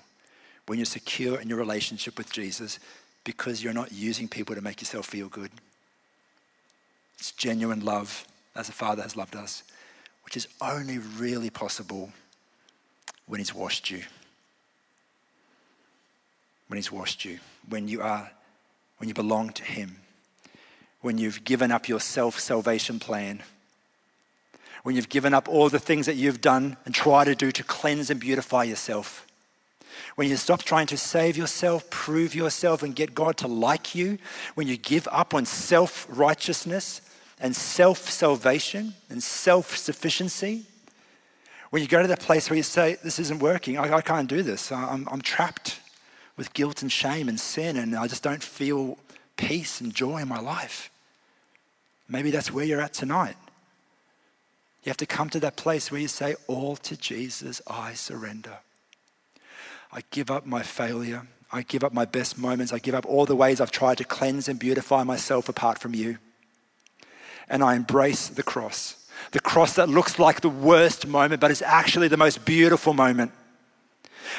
when 0.67 0.77
you're 0.77 0.85
secure 0.85 1.39
in 1.39 1.49
your 1.49 1.57
relationship 1.57 2.17
with 2.17 2.31
Jesus 2.31 2.79
because 3.23 3.63
you're 3.63 3.73
not 3.73 3.91
using 3.91 4.27
people 4.27 4.55
to 4.55 4.61
make 4.61 4.79
yourself 4.79 5.05
feel 5.07 5.27
good. 5.27 5.51
It's 7.17 7.31
genuine 7.31 7.83
love 7.83 8.25
as 8.55 8.67
the 8.67 8.73
Father 8.73 9.01
has 9.01 9.15
loved 9.17 9.35
us, 9.35 9.63
which 10.23 10.37
is 10.37 10.47
only 10.61 10.99
really 10.99 11.49
possible 11.49 12.11
when 13.25 13.39
He's 13.39 13.53
washed 13.53 13.89
you. 13.89 14.03
When 16.67 16.77
He's 16.77 16.91
washed 16.91 17.25
you, 17.25 17.39
when 17.67 17.87
you 17.87 18.01
are, 18.01 18.31
when 18.97 19.07
you 19.07 19.13
belong 19.13 19.49
to 19.53 19.63
Him, 19.63 19.97
when 21.01 21.17
you've 21.17 21.43
given 21.43 21.71
up 21.71 21.87
your 21.89 21.99
self 21.99 22.39
salvation 22.39 22.99
plan 22.99 23.41
when 24.87 24.95
you've 24.95 25.09
given 25.09 25.33
up 25.33 25.49
all 25.49 25.67
the 25.67 25.79
things 25.79 26.05
that 26.05 26.15
you've 26.15 26.39
done 26.39 26.77
and 26.85 26.95
try 26.95 27.25
to 27.25 27.35
do 27.35 27.51
to 27.51 27.61
cleanse 27.61 28.09
and 28.09 28.21
beautify 28.21 28.63
yourself. 28.63 29.27
When 30.15 30.29
you 30.29 30.35
stop 30.35 30.63
trying 30.63 30.87
to 30.87 30.97
save 30.97 31.37
yourself, 31.37 31.89
prove 31.89 32.35
yourself, 32.35 32.83
and 32.83 32.95
get 32.95 33.15
God 33.15 33.37
to 33.37 33.47
like 33.47 33.95
you. 33.95 34.17
When 34.55 34.67
you 34.67 34.77
give 34.77 35.07
up 35.11 35.33
on 35.33 35.45
self 35.45 36.05
righteousness 36.09 37.01
and 37.39 37.55
self 37.55 38.09
salvation 38.09 38.93
and 39.09 39.21
self 39.21 39.77
sufficiency. 39.77 40.65
When 41.69 41.81
you 41.81 41.87
go 41.87 42.01
to 42.01 42.07
that 42.07 42.21
place 42.21 42.49
where 42.49 42.57
you 42.57 42.63
say, 42.63 42.97
This 43.03 43.19
isn't 43.19 43.39
working, 43.39 43.77
I, 43.77 43.97
I 43.97 44.01
can't 44.01 44.29
do 44.29 44.43
this, 44.43 44.71
I'm, 44.71 45.07
I'm 45.11 45.21
trapped 45.21 45.79
with 46.37 46.53
guilt 46.53 46.81
and 46.81 46.91
shame 46.91 47.27
and 47.27 47.39
sin, 47.39 47.77
and 47.77 47.95
I 47.95 48.07
just 48.07 48.23
don't 48.23 48.43
feel 48.43 48.97
peace 49.37 49.81
and 49.81 49.93
joy 49.93 50.19
in 50.19 50.27
my 50.27 50.39
life. 50.39 50.89
Maybe 52.07 52.31
that's 52.31 52.51
where 52.51 52.63
you're 52.63 52.81
at 52.81 52.93
tonight. 52.93 53.35
You 54.83 54.89
have 54.89 54.97
to 54.97 55.05
come 55.05 55.29
to 55.31 55.39
that 55.41 55.57
place 55.57 55.91
where 55.91 55.99
you 55.99 56.07
say, 56.07 56.35
All 56.47 56.75
to 56.77 56.95
Jesus 56.95 57.61
I 57.67 57.93
surrender. 57.93 58.59
I 59.97 60.03
give 60.11 60.29
up 60.29 60.45
my 60.45 60.61
failure. 60.61 61.25
I 61.51 61.63
give 61.63 61.83
up 61.83 61.91
my 61.91 62.05
best 62.05 62.37
moments. 62.37 62.71
I 62.71 62.77
give 62.77 62.93
up 62.93 63.07
all 63.07 63.25
the 63.25 63.35
ways 63.35 63.59
I've 63.59 63.71
tried 63.71 63.97
to 63.97 64.03
cleanse 64.03 64.47
and 64.47 64.59
beautify 64.59 65.01
myself 65.01 65.49
apart 65.49 65.79
from 65.79 65.95
you. 65.95 66.19
And 67.49 67.63
I 67.63 67.73
embrace 67.73 68.27
the 68.27 68.43
cross. 68.43 69.07
The 69.31 69.39
cross 69.39 69.73
that 69.73 69.89
looks 69.89 70.19
like 70.19 70.41
the 70.41 70.49
worst 70.49 71.07
moment, 71.07 71.41
but 71.41 71.49
is 71.49 71.63
actually 71.63 72.09
the 72.09 72.15
most 72.15 72.45
beautiful 72.45 72.93
moment. 72.93 73.31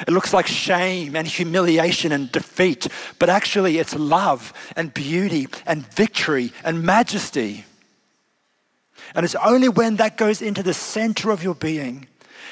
It 0.07 0.11
looks 0.11 0.33
like 0.33 0.47
shame 0.47 1.13
and 1.13 1.27
humiliation 1.27 2.13
and 2.13 2.31
defeat, 2.31 2.87
but 3.17 3.27
actually 3.27 3.79
it's 3.79 3.93
love 3.93 4.53
and 4.77 4.93
beauty 4.93 5.49
and 5.65 5.85
victory 5.93 6.53
and 6.63 6.83
majesty. 6.83 7.65
And 9.13 9.25
it's 9.25 9.35
only 9.35 9.67
when 9.67 9.97
that 9.97 10.15
goes 10.15 10.41
into 10.41 10.63
the 10.63 10.73
center 10.73 11.31
of 11.31 11.43
your 11.43 11.55
being 11.55 12.07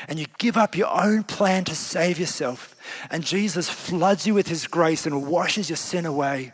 and 0.07 0.19
you 0.19 0.25
give 0.37 0.57
up 0.57 0.75
your 0.75 0.93
own 0.93 1.23
plan 1.23 1.63
to 1.65 1.75
save 1.75 2.19
yourself 2.19 2.75
and 3.09 3.23
Jesus 3.23 3.69
floods 3.69 4.25
you 4.25 4.33
with 4.33 4.47
his 4.47 4.67
grace 4.67 5.05
and 5.05 5.27
washes 5.27 5.69
your 5.69 5.77
sin 5.77 6.05
away. 6.05 6.53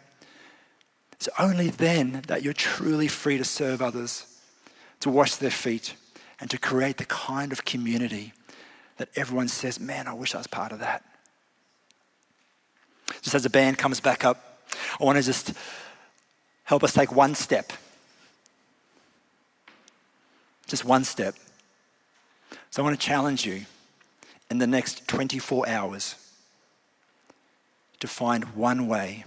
It's 1.13 1.29
only 1.39 1.69
then 1.69 2.23
that 2.27 2.43
you're 2.43 2.53
truly 2.53 3.07
free 3.07 3.37
to 3.37 3.43
serve 3.43 3.81
others, 3.81 4.25
to 4.99 5.09
wash 5.09 5.35
their 5.35 5.51
feet, 5.51 5.95
and 6.39 6.49
to 6.49 6.57
create 6.57 6.97
the 6.97 7.05
kind 7.05 7.51
of 7.51 7.65
community 7.65 8.33
that 8.97 9.09
everyone 9.15 9.47
says, 9.47 9.79
Man, 9.79 10.07
I 10.07 10.13
wish 10.13 10.35
I 10.35 10.39
was 10.39 10.47
part 10.47 10.71
of 10.71 10.79
that. 10.79 11.03
Just 13.21 13.35
as 13.35 13.43
the 13.43 13.49
band 13.49 13.77
comes 13.77 13.99
back 13.99 14.25
up, 14.25 14.67
I 14.99 15.03
want 15.03 15.17
to 15.17 15.23
just 15.23 15.53
help 16.63 16.83
us 16.83 16.93
take 16.93 17.11
one 17.11 17.35
step 17.35 17.71
just 20.73 20.85
one 20.85 21.03
step. 21.03 21.35
So 22.73 22.81
I 22.81 22.85
want 22.85 22.99
to 22.99 23.05
challenge 23.05 23.45
you 23.45 23.67
in 24.49 24.57
the 24.57 24.65
next 24.65 25.07
24 25.07 25.69
hours 25.69 26.15
to 27.99 28.07
find 28.07 28.45
one 28.55 28.87
way 28.87 29.25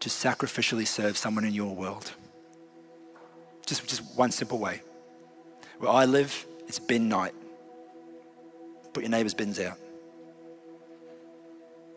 to 0.00 0.10
sacrificially 0.10 0.86
serve 0.86 1.16
someone 1.16 1.46
in 1.46 1.54
your 1.54 1.74
world. 1.74 2.12
Just, 3.64 3.88
just 3.88 4.02
one 4.18 4.32
simple 4.32 4.58
way. 4.58 4.82
Where 5.78 5.90
I 5.90 6.04
live, 6.04 6.44
it's 6.68 6.78
bin 6.78 7.08
night. 7.08 7.32
Put 8.92 9.02
your 9.02 9.10
neighbour's 9.10 9.32
bins 9.32 9.58
out. 9.58 9.78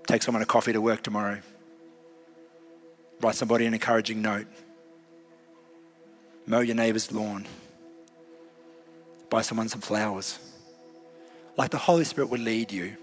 Take 0.08 0.24
someone 0.24 0.42
a 0.42 0.46
coffee 0.46 0.72
to 0.72 0.80
work 0.80 1.04
tomorrow. 1.04 1.42
Write 3.20 3.36
somebody 3.36 3.66
an 3.66 3.74
encouraging 3.74 4.22
note. 4.22 4.48
Mow 6.48 6.62
your 6.62 6.76
neighbour's 6.78 7.12
lawn 7.12 7.46
buy 9.30 9.42
someone 9.42 9.70
some 9.70 9.82
flowers. 9.82 10.40
like 11.58 11.72
the 11.72 11.78
Holy 11.78 12.04
Spirit 12.04 12.30
will 12.30 12.42
lead 12.42 12.72
you. 12.72 12.98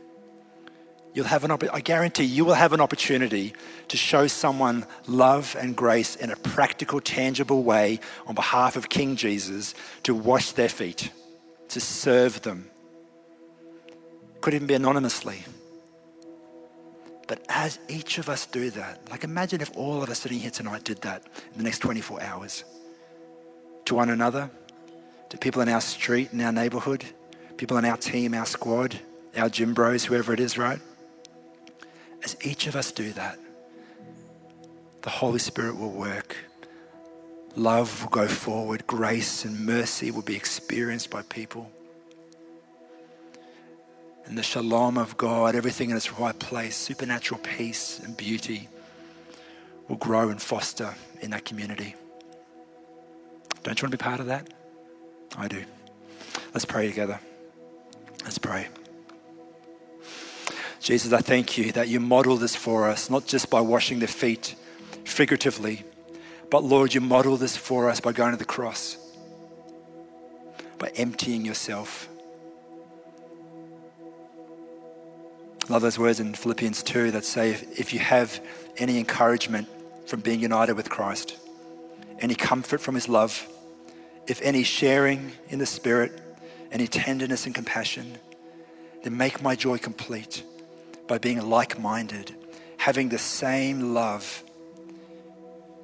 You'll 1.14 1.26
have 1.26 1.44
an 1.44 1.50
I 1.72 1.80
guarantee 1.80 2.24
you 2.24 2.44
will 2.44 2.54
have 2.54 2.72
an 2.72 2.80
opportunity 2.80 3.54
to 3.88 3.96
show 3.96 4.26
someone 4.26 4.87
love 5.06 5.56
and 5.58 5.76
grace 5.76 6.16
in 6.16 6.30
a 6.30 6.37
practical, 6.37 7.00
tangible 7.00 7.62
way 7.62 8.00
on 8.26 8.35
behalf 8.35 8.76
of 8.76 8.88
King 8.88 9.16
Jesus 9.16 9.74
to 10.04 10.14
wash 10.14 10.52
their 10.52 10.70
feet, 10.70 11.11
to 11.68 11.80
serve 11.80 12.42
them. 12.42 12.70
Could 14.40 14.54
even 14.54 14.66
be 14.66 14.74
anonymously. 14.74 15.44
But 17.28 17.44
as 17.48 17.78
each 17.88 18.18
of 18.18 18.28
us 18.28 18.46
do 18.46 18.70
that, 18.70 19.08
like 19.11 19.24
imagine 19.24 19.61
if 19.61 19.74
all 19.76 20.02
of 20.02 20.11
us 20.11 20.20
sitting 20.20 20.38
here 20.38 20.50
tonight 20.50 20.85
did 20.85 21.02
that 21.02 21.24
in 21.52 21.58
the 21.58 21.64
next 21.64 21.78
24 21.80 22.22
hours 22.22 22.64
to 23.85 23.94
one 23.94 24.11
another, 24.11 24.50
to 25.32 25.38
people 25.38 25.62
in 25.62 25.68
our 25.70 25.80
street, 25.80 26.30
in 26.34 26.42
our 26.42 26.52
neighborhood, 26.52 27.06
people 27.56 27.78
in 27.78 27.86
our 27.86 27.96
team, 27.96 28.34
our 28.34 28.44
squad, 28.44 29.00
our 29.34 29.48
gym 29.48 29.72
bros, 29.72 30.04
whoever 30.04 30.34
it 30.34 30.40
is, 30.40 30.58
right? 30.58 30.78
As 32.22 32.36
each 32.44 32.66
of 32.66 32.76
us 32.76 32.92
do 32.92 33.14
that, 33.14 33.38
the 35.00 35.08
Holy 35.08 35.38
Spirit 35.38 35.78
will 35.78 35.90
work. 35.90 36.36
Love 37.56 38.02
will 38.02 38.10
go 38.10 38.28
forward. 38.28 38.86
Grace 38.86 39.46
and 39.46 39.58
mercy 39.60 40.10
will 40.10 40.20
be 40.20 40.36
experienced 40.36 41.08
by 41.08 41.22
people. 41.22 41.72
And 44.26 44.36
the 44.36 44.42
shalom 44.42 44.98
of 44.98 45.16
God, 45.16 45.54
everything 45.54 45.88
in 45.88 45.96
its 45.96 46.12
right 46.12 46.38
place, 46.38 46.76
supernatural 46.76 47.40
peace 47.42 48.00
and 48.00 48.14
beauty 48.18 48.68
will 49.88 49.96
grow 49.96 50.28
and 50.28 50.42
foster 50.42 50.94
in 51.22 51.30
that 51.30 51.46
community. 51.46 51.94
Don't 53.62 53.80
you 53.80 53.86
want 53.86 53.92
to 53.92 53.96
be 53.96 53.96
part 53.96 54.20
of 54.20 54.26
that? 54.26 54.52
I 55.36 55.48
do. 55.48 55.64
Let's 56.52 56.64
pray 56.64 56.86
together. 56.86 57.20
Let's 58.24 58.38
pray. 58.38 58.68
Jesus, 60.80 61.12
I 61.12 61.20
thank 61.20 61.56
you 61.56 61.72
that 61.72 61.88
you 61.88 62.00
model 62.00 62.36
this 62.36 62.56
for 62.56 62.88
us, 62.88 63.08
not 63.08 63.26
just 63.26 63.50
by 63.50 63.60
washing 63.60 64.00
the 64.00 64.06
feet 64.06 64.56
figuratively, 65.04 65.84
but 66.50 66.64
Lord, 66.64 66.92
you 66.92 67.00
model 67.00 67.36
this 67.36 67.56
for 67.56 67.88
us 67.88 68.00
by 68.00 68.12
going 68.12 68.32
to 68.32 68.36
the 68.36 68.44
cross, 68.44 68.96
by 70.78 70.88
emptying 70.96 71.46
yourself. 71.46 72.08
I 75.68 75.72
love 75.72 75.82
those 75.82 75.98
words 75.98 76.18
in 76.18 76.34
Philippians 76.34 76.82
2 76.82 77.12
that 77.12 77.24
say, 77.24 77.50
if, 77.50 77.80
if 77.80 77.94
you 77.94 78.00
have 78.00 78.40
any 78.76 78.98
encouragement 78.98 79.68
from 80.06 80.20
being 80.20 80.40
united 80.40 80.74
with 80.74 80.90
Christ, 80.90 81.36
any 82.18 82.34
comfort 82.34 82.80
from 82.80 82.96
his 82.96 83.08
love, 83.08 83.48
if 84.26 84.40
any 84.42 84.62
sharing 84.62 85.32
in 85.48 85.58
the 85.58 85.66
Spirit, 85.66 86.12
any 86.70 86.87
tenderness 86.87 87.46
and 87.46 87.54
compassion, 87.54 88.18
then 89.02 89.16
make 89.16 89.42
my 89.42 89.54
joy 89.54 89.78
complete 89.78 90.42
by 91.06 91.18
being 91.18 91.40
like 91.40 91.78
minded, 91.78 92.35
having 92.78 93.08
the 93.08 93.18
same 93.18 93.94
love, 93.94 94.42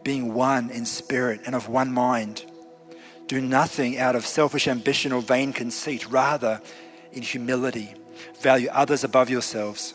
being 0.03 0.33
one 0.33 0.70
in 0.70 0.87
spirit 0.87 1.40
and 1.44 1.55
of 1.55 1.68
one 1.68 1.92
mind. 1.92 2.44
Do 3.27 3.40
nothing 3.40 3.98
out 3.98 4.16
of 4.16 4.24
selfish 4.24 4.66
ambition 4.66 5.12
or 5.12 5.20
vain 5.20 5.53
conceit, 5.53 6.09
rather, 6.09 6.62
in 7.12 7.22
humility, 7.22 7.92
value 8.40 8.68
others 8.72 9.05
above 9.05 9.29
yourselves. 9.29 9.92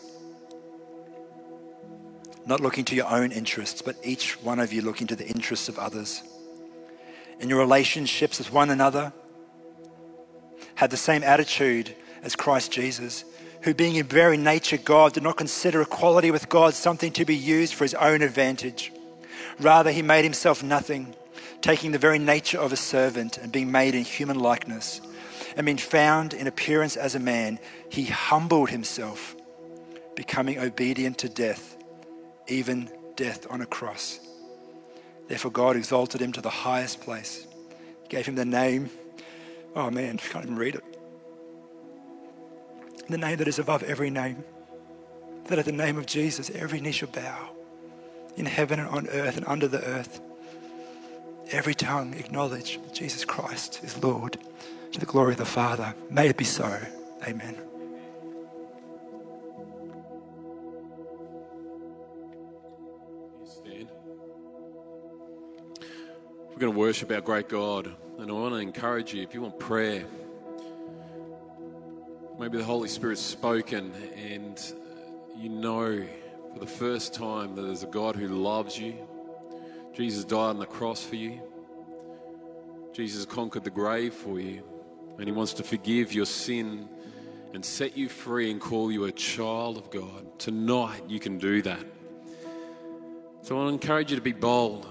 Not 2.45 2.60
looking 2.60 2.86
to 2.86 2.95
your 2.95 3.10
own 3.10 3.32
interests, 3.32 3.82
but 3.82 3.95
each 4.03 4.39
one 4.43 4.60
of 4.60 4.71
you 4.71 4.82
looking 4.82 5.08
to 5.08 5.15
the 5.15 5.27
interests 5.27 5.69
of 5.69 5.79
others. 5.79 6.21
In 7.39 7.50
your 7.50 7.60
relationships 7.60 8.38
with 8.38 8.52
one 8.52 8.69
another, 8.69 9.13
had 10.76 10.91
the 10.91 10.98
same 10.98 11.24
attitude 11.24 11.96
as 12.24 12.36
Christ 12.36 12.72
Jesus 12.72 13.26
who, 13.63 13.74
being 13.74 13.96
in 13.96 14.06
very 14.06 14.38
nature 14.38 14.78
God, 14.78 15.13
did 15.13 15.24
not 15.24 15.38
consider 15.38 15.82
equality 15.82 16.32
with 16.32 16.50
God 16.50 16.74
something 16.74 17.12
to 17.13 17.26
be 17.26 17.36
used 17.36 17.74
for 17.74 17.86
his 17.86 17.93
own 17.93 18.22
advantage. 18.22 18.91
Rather, 19.60 19.91
he 19.91 20.02
made 20.02 20.24
himself 20.24 20.62
nothing, 20.62 21.15
taking 21.62 21.91
the 21.91 21.98
very 21.98 22.19
nature 22.19 22.60
of 22.60 22.74
a 22.74 22.78
servant 22.78 23.38
and 23.38 23.52
being 23.52 23.72
made 23.72 23.96
in 23.96 24.04
human 24.04 24.38
likeness. 24.38 25.00
And 25.56 25.65
being 25.65 25.78
found 25.78 26.34
in 26.34 26.48
appearance 26.48 26.98
as 26.98 27.15
a 27.15 27.19
man, 27.19 27.60
he 27.89 28.06
humbled 28.06 28.69
himself, 28.69 29.36
becoming 30.15 30.60
obedient 30.60 31.19
to 31.19 31.30
death, 31.30 31.78
even 32.48 32.89
death 33.15 33.48
on 33.50 33.62
a 33.62 33.65
cross. 33.65 34.19
Therefore, 35.27 35.51
God 35.51 35.75
exalted 35.75 36.21
him 36.21 36.31
to 36.33 36.41
the 36.41 36.49
highest 36.49 37.01
place, 37.01 37.47
gave 38.09 38.25
him 38.25 38.36
the 38.36 38.45
name. 38.45 38.89
Oh 39.75 39.89
man, 39.89 40.19
I 40.23 40.27
can't 40.31 40.45
even 40.45 40.57
read 40.57 40.75
it 40.75 40.93
the 43.09 43.17
name 43.17 43.38
that 43.38 43.47
is 43.47 43.59
above 43.59 43.83
every 43.83 44.09
name. 44.09 44.43
That 45.45 45.59
at 45.59 45.65
the 45.65 45.71
name 45.71 45.97
of 45.97 46.05
Jesus, 46.05 46.49
every 46.49 46.79
knee 46.79 46.91
shall 46.91 47.09
bow 47.09 47.49
in 48.36 48.45
heaven 48.45 48.79
and 48.79 48.89
on 48.89 49.07
earth 49.09 49.38
and 49.38 49.45
under 49.47 49.67
the 49.67 49.83
earth. 49.83 50.21
Every 51.51 51.75
tongue 51.75 52.13
acknowledge 52.15 52.79
Jesus 52.93 53.25
Christ 53.25 53.81
is 53.83 54.01
Lord 54.01 54.38
to 54.91 54.99
the 54.99 55.05
glory 55.05 55.33
of 55.33 55.38
the 55.38 55.45
Father. 55.45 55.93
May 56.09 56.29
it 56.29 56.38
be 56.38 56.45
so. 56.45 56.79
Amen. 57.27 57.72
We're 66.53 66.59
going 66.59 66.73
to 66.73 66.79
worship 66.79 67.11
our 67.11 67.21
great 67.21 67.49
God, 67.49 67.91
and 68.19 68.29
I 68.29 68.33
want 68.33 68.53
to 68.53 68.59
encourage 68.59 69.13
you 69.13 69.21
if 69.23 69.33
you 69.33 69.41
want 69.41 69.59
prayer 69.59 70.05
maybe 72.39 72.57
the 72.57 72.63
Holy 72.63 72.89
Spirit's 72.89 73.21
spoken 73.21 73.93
and 74.17 74.73
you 75.37 75.49
know 75.49 76.03
for 76.53 76.59
the 76.59 76.67
first 76.67 77.13
time 77.13 77.55
that 77.55 77.61
there's 77.61 77.83
a 77.83 77.87
God 77.87 78.15
who 78.15 78.27
loves 78.27 78.77
you. 78.77 78.95
Jesus 79.93 80.25
died 80.25 80.49
on 80.49 80.59
the 80.59 80.65
cross 80.65 81.03
for 81.03 81.15
you. 81.15 81.39
Jesus 82.91 83.25
conquered 83.25 83.63
the 83.63 83.69
grave 83.69 84.13
for 84.13 84.39
you. 84.39 84.63
And 85.17 85.25
he 85.25 85.31
wants 85.31 85.53
to 85.53 85.63
forgive 85.63 86.11
your 86.11 86.25
sin 86.25 86.89
and 87.53 87.63
set 87.63 87.95
you 87.95 88.09
free 88.09 88.49
and 88.51 88.59
call 88.59 88.91
you 88.91 89.05
a 89.05 89.11
child 89.11 89.77
of 89.77 89.91
God. 89.91 90.39
Tonight 90.39 91.03
you 91.07 91.19
can 91.19 91.37
do 91.37 91.61
that. 91.61 91.85
So 93.43 93.55
I 93.55 93.63
want 93.63 93.69
to 93.69 93.73
encourage 93.73 94.09
you 94.09 94.17
to 94.17 94.23
be 94.23 94.33
bold. 94.33 94.87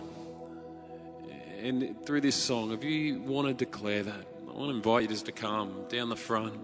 And 1.63 2.05
through 2.05 2.23
this 2.23 2.35
song, 2.35 2.73
if 2.73 2.83
you 2.83 3.21
want 3.21 3.47
to 3.47 3.55
declare 3.55 4.03
that, 4.03 4.27
I 4.49 4.53
want 4.53 4.71
to 4.71 4.77
invite 4.77 5.03
you 5.03 5.09
just 5.09 5.27
to 5.27 5.33
come 5.33 5.85
down 5.89 6.09
the 6.09 6.17
front 6.17 6.55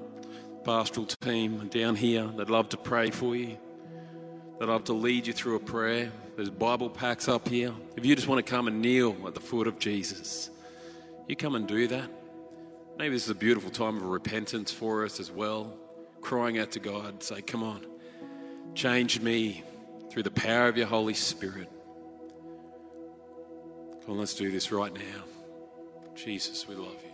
pastoral 0.65 1.07
team 1.07 1.69
down 1.69 1.95
here 1.95 2.27
that 2.37 2.51
love 2.51 2.69
to 2.71 2.77
pray 2.77 3.11
for 3.11 3.37
you, 3.37 3.57
that 4.59 4.67
love 4.67 4.83
to 4.85 4.93
lead 4.95 5.29
you 5.29 5.33
through 5.33 5.55
a 5.55 5.61
prayer. 5.61 6.11
There's 6.35 6.51
Bible 6.51 6.91
packs 6.91 7.29
up 7.29 7.49
here. 7.49 7.73
If 7.97 8.05
you 8.05 8.17
just 8.17 8.27
want 8.27 8.45
to 8.45 8.51
come 8.51 8.67
and 8.67 8.83
kneel 8.83 9.17
at 9.25 9.35
the 9.35 9.41
foot 9.41 9.69
of 9.69 9.79
Jesus, 9.79 10.51
you 11.29 11.37
come 11.37 11.55
and 11.55 11.69
do 11.69 11.87
that. 11.87 12.11
Maybe 12.99 13.15
this 13.15 13.23
is 13.23 13.31
a 13.31 13.37
beautiful 13.37 13.71
time 13.71 13.99
of 13.99 14.03
repentance 14.03 14.73
for 14.73 15.05
us 15.05 15.21
as 15.21 15.31
well, 15.31 15.79
crying 16.23 16.59
out 16.59 16.73
to 16.73 16.81
God, 16.81 17.23
say, 17.23 17.41
Come 17.41 17.63
on, 17.63 17.87
change 18.75 19.21
me 19.21 19.63
through 20.11 20.25
the 20.25 20.33
power 20.33 20.67
of 20.67 20.77
your 20.77 20.89
Holy 20.89 21.15
Spirit. 21.15 21.71
On, 24.09 24.17
let's 24.17 24.35
do 24.35 24.51
this 24.51 24.73
right 24.73 24.93
now. 24.93 25.25
Jesus, 26.15 26.67
we 26.67 26.75
love 26.75 26.97
you. 27.05 27.08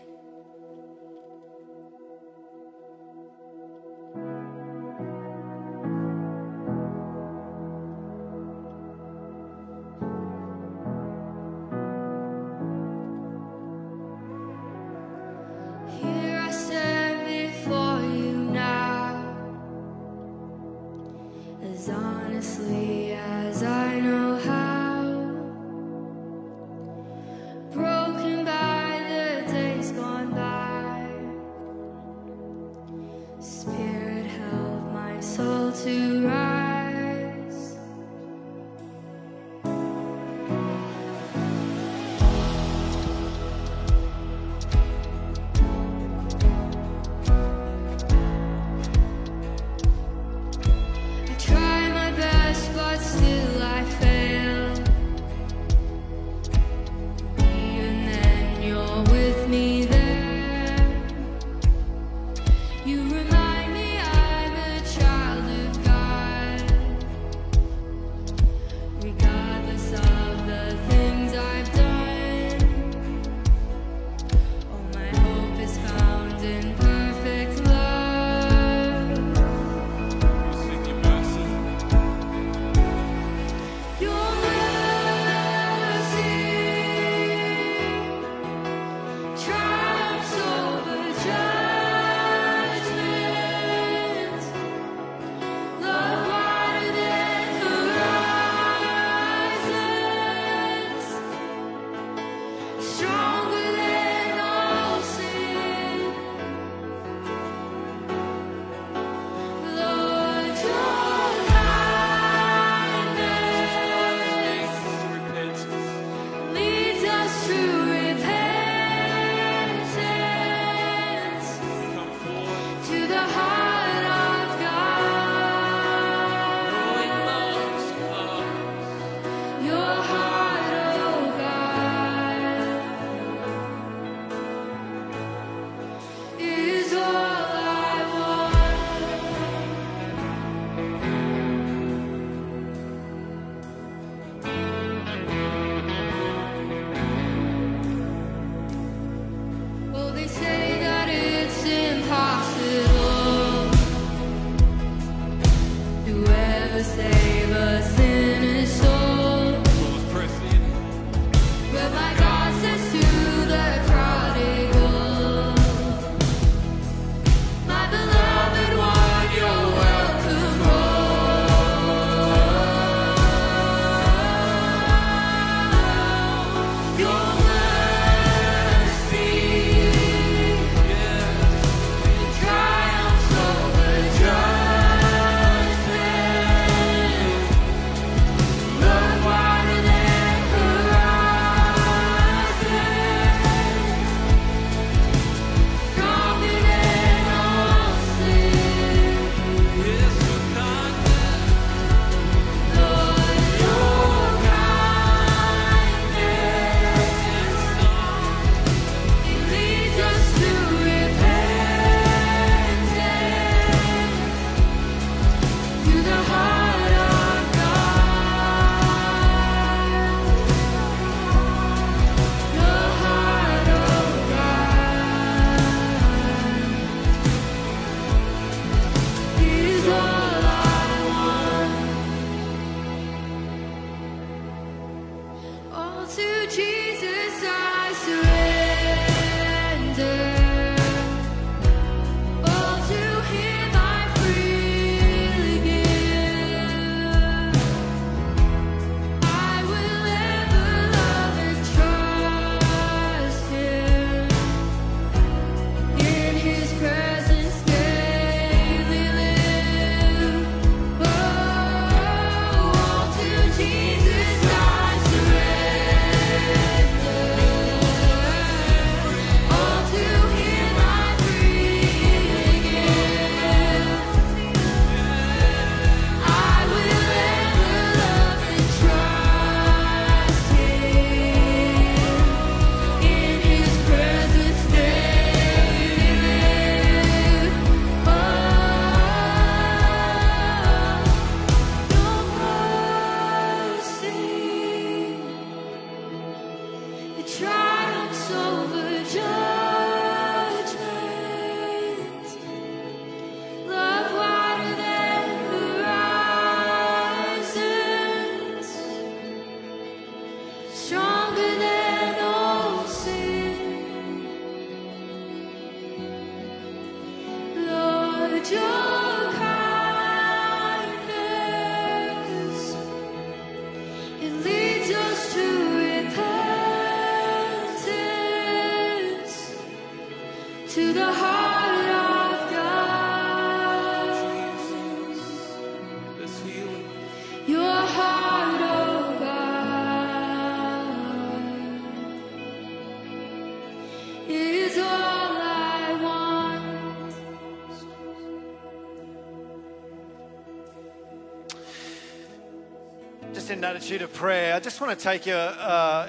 Attitude 353.65 354.03
of 354.03 354.13
prayer, 354.13 354.55
I 354.55 354.61
just 354.61 354.81
want 354.81 354.97
to 354.97 355.03
take 355.03 355.27
you, 355.27 355.35
uh, 355.35 356.09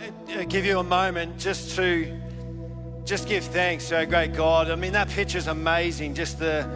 give 0.50 0.66
you 0.66 0.80
a 0.80 0.84
moment 0.84 1.40
just 1.40 1.76
to 1.78 2.22
just 3.06 3.28
give 3.28 3.44
thanks 3.44 3.90
to 3.90 3.98
our 3.98 4.06
great 4.06 4.34
God. 4.34 4.70
I 4.70 4.76
mean, 4.76 4.94
that 4.94 5.10
picture 5.10 5.38
is 5.38 5.48
amazing. 5.48 6.16
Just 6.16 6.40
the 6.40 6.70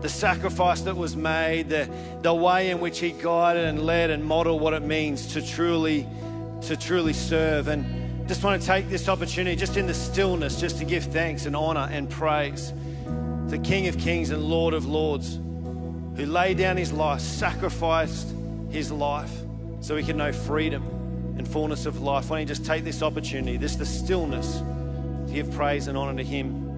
the 0.00 0.08
sacrifice 0.08 0.80
that 0.82 0.96
was 0.96 1.16
made, 1.16 1.68
the 1.68 1.88
the 2.22 2.34
way 2.34 2.70
in 2.70 2.80
which 2.80 2.98
He 2.98 3.10
guided 3.10 3.64
and 3.64 3.84
led 3.84 4.10
and 4.10 4.24
modeled 4.24 4.60
what 4.60 4.72
it 4.72 4.82
means 4.82 5.34
to 5.34 5.46
truly 5.46 6.08
to 6.62 6.76
truly 6.76 7.12
serve. 7.12 7.68
And 7.68 8.28
just 8.28 8.42
want 8.42 8.60
to 8.60 8.66
take 8.66 8.88
this 8.88 9.08
opportunity, 9.08 9.54
just 9.54 9.76
in 9.76 9.86
the 9.86 9.94
stillness, 9.94 10.58
just 10.58 10.78
to 10.78 10.84
give 10.84 11.04
thanks 11.04 11.44
and 11.44 11.54
honor 11.54 11.88
and 11.92 12.08
praise 12.08 12.72
the 13.48 13.58
King 13.58 13.88
of 13.88 13.98
Kings 13.98 14.30
and 14.30 14.42
Lord 14.42 14.72
of 14.72 14.86
Lords, 14.86 15.36
who 15.36 16.24
laid 16.24 16.56
down 16.56 16.78
His 16.78 16.90
life, 16.90 17.20
sacrificed 17.20 18.32
His 18.70 18.90
life, 18.90 19.41
so 19.82 19.96
we 19.96 20.02
can 20.04 20.16
know 20.16 20.32
freedom 20.32 21.34
and 21.36 21.46
fullness 21.46 21.86
of 21.86 22.00
life. 22.00 22.30
Why 22.30 22.36
don't 22.36 22.42
you 22.42 22.54
just 22.54 22.64
take 22.64 22.84
this 22.84 23.02
opportunity, 23.02 23.56
this 23.56 23.74
the 23.74 23.84
stillness, 23.84 24.58
to 25.26 25.32
give 25.32 25.50
praise 25.50 25.88
and 25.88 25.98
honor 25.98 26.16
to 26.16 26.24
Him. 26.24 26.68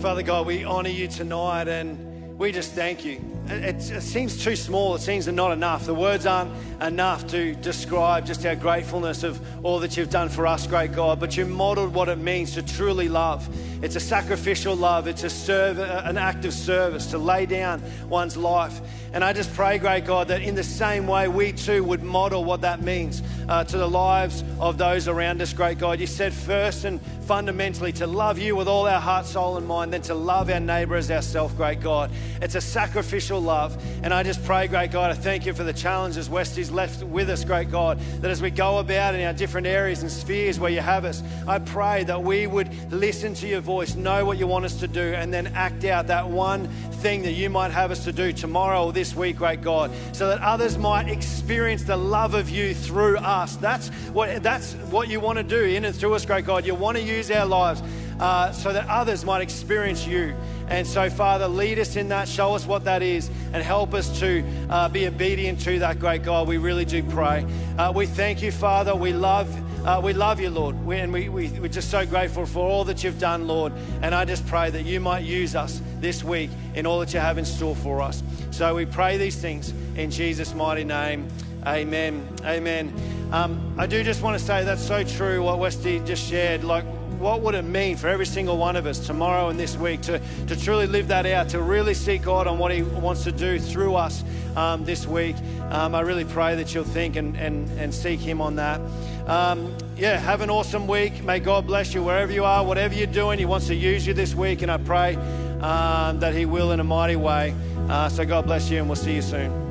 Father 0.00 0.22
God, 0.22 0.46
we 0.46 0.62
honor 0.62 0.88
you 0.88 1.08
tonight 1.08 1.66
and 1.66 2.38
we 2.38 2.52
just 2.52 2.72
thank 2.72 3.04
you. 3.04 3.37
It, 3.50 3.90
it, 3.90 4.02
seems 4.02 4.42
too 4.44 4.56
small, 4.56 4.94
it 4.94 5.00
seems 5.00 5.26
not 5.26 5.52
enough. 5.52 5.86
The 5.86 5.94
words 5.94 6.26
aren't 6.26 6.52
enough 6.82 7.26
to 7.28 7.54
describe 7.54 8.26
just 8.26 8.44
our 8.44 8.54
gratefulness 8.54 9.22
of 9.22 9.40
all 9.64 9.78
that 9.80 9.96
you've 9.96 10.10
done 10.10 10.28
for 10.28 10.46
us, 10.46 10.66
great 10.66 10.92
God, 10.92 11.18
but 11.18 11.36
you 11.36 11.46
modeled 11.46 11.94
what 11.94 12.08
it 12.08 12.18
means 12.18 12.54
to 12.54 12.62
truly 12.62 13.08
love. 13.08 13.48
It's 13.82 13.96
a 13.96 14.00
sacrificial 14.00 14.76
love, 14.76 15.06
it's 15.06 15.24
a 15.24 15.30
serve, 15.30 15.78
an 15.78 16.18
act 16.18 16.44
of 16.44 16.52
service 16.52 17.06
to 17.06 17.18
lay 17.18 17.46
down 17.46 17.82
one's 18.08 18.36
life. 18.36 18.80
And 19.12 19.24
I 19.24 19.32
just 19.32 19.54
pray, 19.54 19.78
great 19.78 20.04
God, 20.04 20.28
that 20.28 20.42
in 20.42 20.54
the 20.54 20.64
same 20.64 21.06
way 21.06 21.28
we 21.28 21.52
too 21.52 21.82
would 21.84 22.02
model 22.02 22.44
what 22.44 22.60
that 22.60 22.82
means 22.82 23.22
uh, 23.48 23.64
to 23.64 23.78
the 23.78 23.88
lives 23.88 24.44
of 24.60 24.76
those 24.76 25.08
around 25.08 25.40
us, 25.40 25.52
great 25.52 25.78
God. 25.78 26.00
You 26.00 26.06
said 26.06 26.34
first 26.34 26.84
and 26.84 27.00
fundamentally 27.28 27.92
to 27.92 28.06
love 28.06 28.38
you 28.38 28.56
with 28.56 28.68
all 28.68 28.86
our 28.86 29.00
heart, 29.00 29.26
soul, 29.26 29.56
and 29.56 29.66
mind, 29.66 29.92
then 29.92 30.02
to 30.02 30.14
love 30.14 30.50
our 30.50 30.60
neighbor 30.60 30.96
as 30.96 31.10
ourselves, 31.10 31.54
great 31.54 31.80
God. 31.80 32.10
It's 32.42 32.54
a 32.54 32.60
sacrificial 32.60 33.37
love. 33.40 33.76
And 34.02 34.12
I 34.12 34.22
just 34.22 34.44
pray, 34.44 34.66
great 34.68 34.90
God, 34.90 35.10
I 35.10 35.14
thank 35.14 35.46
you 35.46 35.52
for 35.52 35.64
the 35.64 35.72
challenges 35.72 36.28
Westy's 36.28 36.70
left 36.70 37.02
with 37.02 37.30
us, 37.30 37.44
great 37.44 37.70
God, 37.70 37.98
that 38.20 38.30
as 38.30 38.42
we 38.42 38.50
go 38.50 38.78
about 38.78 39.14
in 39.14 39.26
our 39.26 39.32
different 39.32 39.66
areas 39.66 40.02
and 40.02 40.10
spheres 40.10 40.58
where 40.60 40.70
you 40.70 40.80
have 40.80 41.04
us, 41.04 41.22
I 41.46 41.58
pray 41.58 42.04
that 42.04 42.22
we 42.22 42.46
would 42.46 42.92
listen 42.92 43.34
to 43.34 43.48
your 43.48 43.60
voice, 43.60 43.94
know 43.94 44.24
what 44.24 44.38
you 44.38 44.46
want 44.46 44.64
us 44.64 44.80
to 44.80 44.88
do, 44.88 45.14
and 45.14 45.32
then 45.32 45.48
act 45.48 45.84
out 45.84 46.08
that 46.08 46.28
one 46.28 46.68
thing 46.98 47.22
that 47.22 47.32
you 47.32 47.48
might 47.48 47.70
have 47.70 47.90
us 47.90 48.04
to 48.04 48.12
do 48.12 48.32
tomorrow 48.32 48.86
or 48.86 48.92
this 48.92 49.14
week, 49.14 49.36
great 49.36 49.62
God, 49.62 49.90
so 50.12 50.28
that 50.28 50.40
others 50.40 50.76
might 50.76 51.08
experience 51.08 51.84
the 51.84 51.96
love 51.96 52.34
of 52.34 52.50
you 52.50 52.74
through 52.74 53.18
us. 53.18 53.56
That's 53.56 53.88
what, 54.12 54.42
that's 54.42 54.74
what 54.90 55.08
you 55.08 55.20
want 55.20 55.38
to 55.38 55.44
do 55.44 55.62
in 55.62 55.84
and 55.84 55.94
through 55.94 56.14
us, 56.14 56.26
great 56.26 56.44
God. 56.44 56.66
You 56.66 56.74
want 56.74 56.96
to 56.96 57.02
use 57.02 57.30
our 57.30 57.46
lives 57.46 57.82
uh, 58.20 58.52
so 58.52 58.72
that 58.72 58.86
others 58.88 59.24
might 59.24 59.40
experience 59.40 60.06
you. 60.06 60.34
And 60.68 60.86
so, 60.86 61.08
Father, 61.08 61.48
lead 61.48 61.78
us 61.78 61.96
in 61.96 62.08
that, 62.08 62.28
show 62.28 62.54
us 62.54 62.66
what 62.66 62.84
that 62.84 63.02
is, 63.02 63.30
and 63.52 63.62
help 63.62 63.94
us 63.94 64.18
to 64.20 64.44
uh, 64.68 64.88
be 64.88 65.06
obedient 65.06 65.60
to 65.62 65.78
that, 65.78 65.98
great 65.98 66.22
God. 66.22 66.46
We 66.46 66.58
really 66.58 66.84
do 66.84 67.02
pray. 67.02 67.46
Uh, 67.78 67.92
we 67.94 68.06
thank 68.06 68.42
you, 68.42 68.52
Father. 68.52 68.94
We 68.94 69.12
love 69.12 69.48
uh, 69.84 70.00
we 70.02 70.12
love 70.12 70.38
you, 70.38 70.50
Lord. 70.50 70.84
We, 70.84 70.96
and 70.98 71.12
we, 71.12 71.28
we, 71.28 71.48
we're 71.48 71.68
just 71.68 71.90
so 71.90 72.04
grateful 72.04 72.44
for 72.44 72.58
all 72.58 72.84
that 72.84 73.04
you've 73.04 73.18
done, 73.18 73.46
Lord. 73.46 73.72
And 74.02 74.14
I 74.14 74.24
just 74.24 74.46
pray 74.46 74.68
that 74.68 74.82
you 74.82 75.00
might 75.00 75.24
use 75.24 75.54
us 75.54 75.80
this 76.00 76.22
week 76.22 76.50
in 76.74 76.84
all 76.84 76.98
that 77.00 77.14
you 77.14 77.20
have 77.20 77.38
in 77.38 77.44
store 77.44 77.76
for 77.76 78.02
us. 78.02 78.22
So 78.50 78.74
we 78.74 78.84
pray 78.84 79.16
these 79.16 79.36
things 79.36 79.72
in 79.96 80.10
Jesus' 80.10 80.52
mighty 80.52 80.84
name. 80.84 81.28
Amen. 81.66 82.28
Amen. 82.44 82.92
Um, 83.32 83.74
I 83.78 83.86
do 83.86 84.02
just 84.02 84.20
want 84.20 84.38
to 84.38 84.44
say 84.44 84.64
that's 84.64 84.86
so 84.86 85.04
true 85.04 85.42
what 85.42 85.58
Westy 85.58 86.00
just 86.00 86.28
shared. 86.28 86.64
Like, 86.64 86.84
what 87.18 87.40
would 87.42 87.54
it 87.54 87.62
mean 87.62 87.96
for 87.96 88.08
every 88.08 88.26
single 88.26 88.56
one 88.56 88.76
of 88.76 88.86
us 88.86 89.06
tomorrow 89.06 89.48
and 89.48 89.58
this 89.58 89.76
week 89.76 90.00
to, 90.02 90.20
to 90.46 90.56
truly 90.56 90.86
live 90.86 91.08
that 91.08 91.26
out, 91.26 91.48
to 91.50 91.60
really 91.60 91.94
seek 91.94 92.22
God 92.22 92.46
on 92.46 92.58
what 92.58 92.72
He 92.72 92.82
wants 92.82 93.24
to 93.24 93.32
do 93.32 93.58
through 93.58 93.94
us 93.94 94.24
um, 94.56 94.84
this 94.84 95.06
week? 95.06 95.36
Um, 95.70 95.94
I 95.94 96.00
really 96.00 96.24
pray 96.24 96.56
that 96.56 96.74
you'll 96.74 96.84
think 96.84 97.16
and, 97.16 97.36
and, 97.36 97.68
and 97.78 97.94
seek 97.94 98.20
Him 98.20 98.40
on 98.40 98.56
that. 98.56 98.80
Um, 99.26 99.76
yeah, 99.96 100.16
have 100.16 100.40
an 100.40 100.50
awesome 100.50 100.86
week. 100.86 101.22
May 101.22 101.40
God 101.40 101.66
bless 101.66 101.92
you 101.92 102.02
wherever 102.02 102.32
you 102.32 102.44
are, 102.44 102.64
whatever 102.64 102.94
you're 102.94 103.06
doing. 103.06 103.38
He 103.38 103.44
wants 103.44 103.66
to 103.66 103.74
use 103.74 104.06
you 104.06 104.14
this 104.14 104.34
week, 104.34 104.62
and 104.62 104.70
I 104.70 104.78
pray 104.78 105.16
um, 105.60 106.20
that 106.20 106.34
He 106.34 106.46
will 106.46 106.72
in 106.72 106.80
a 106.80 106.84
mighty 106.84 107.16
way. 107.16 107.54
Uh, 107.88 108.08
so 108.08 108.24
God 108.24 108.46
bless 108.46 108.70
you, 108.70 108.78
and 108.78 108.86
we'll 108.88 108.96
see 108.96 109.14
you 109.14 109.22
soon. 109.22 109.67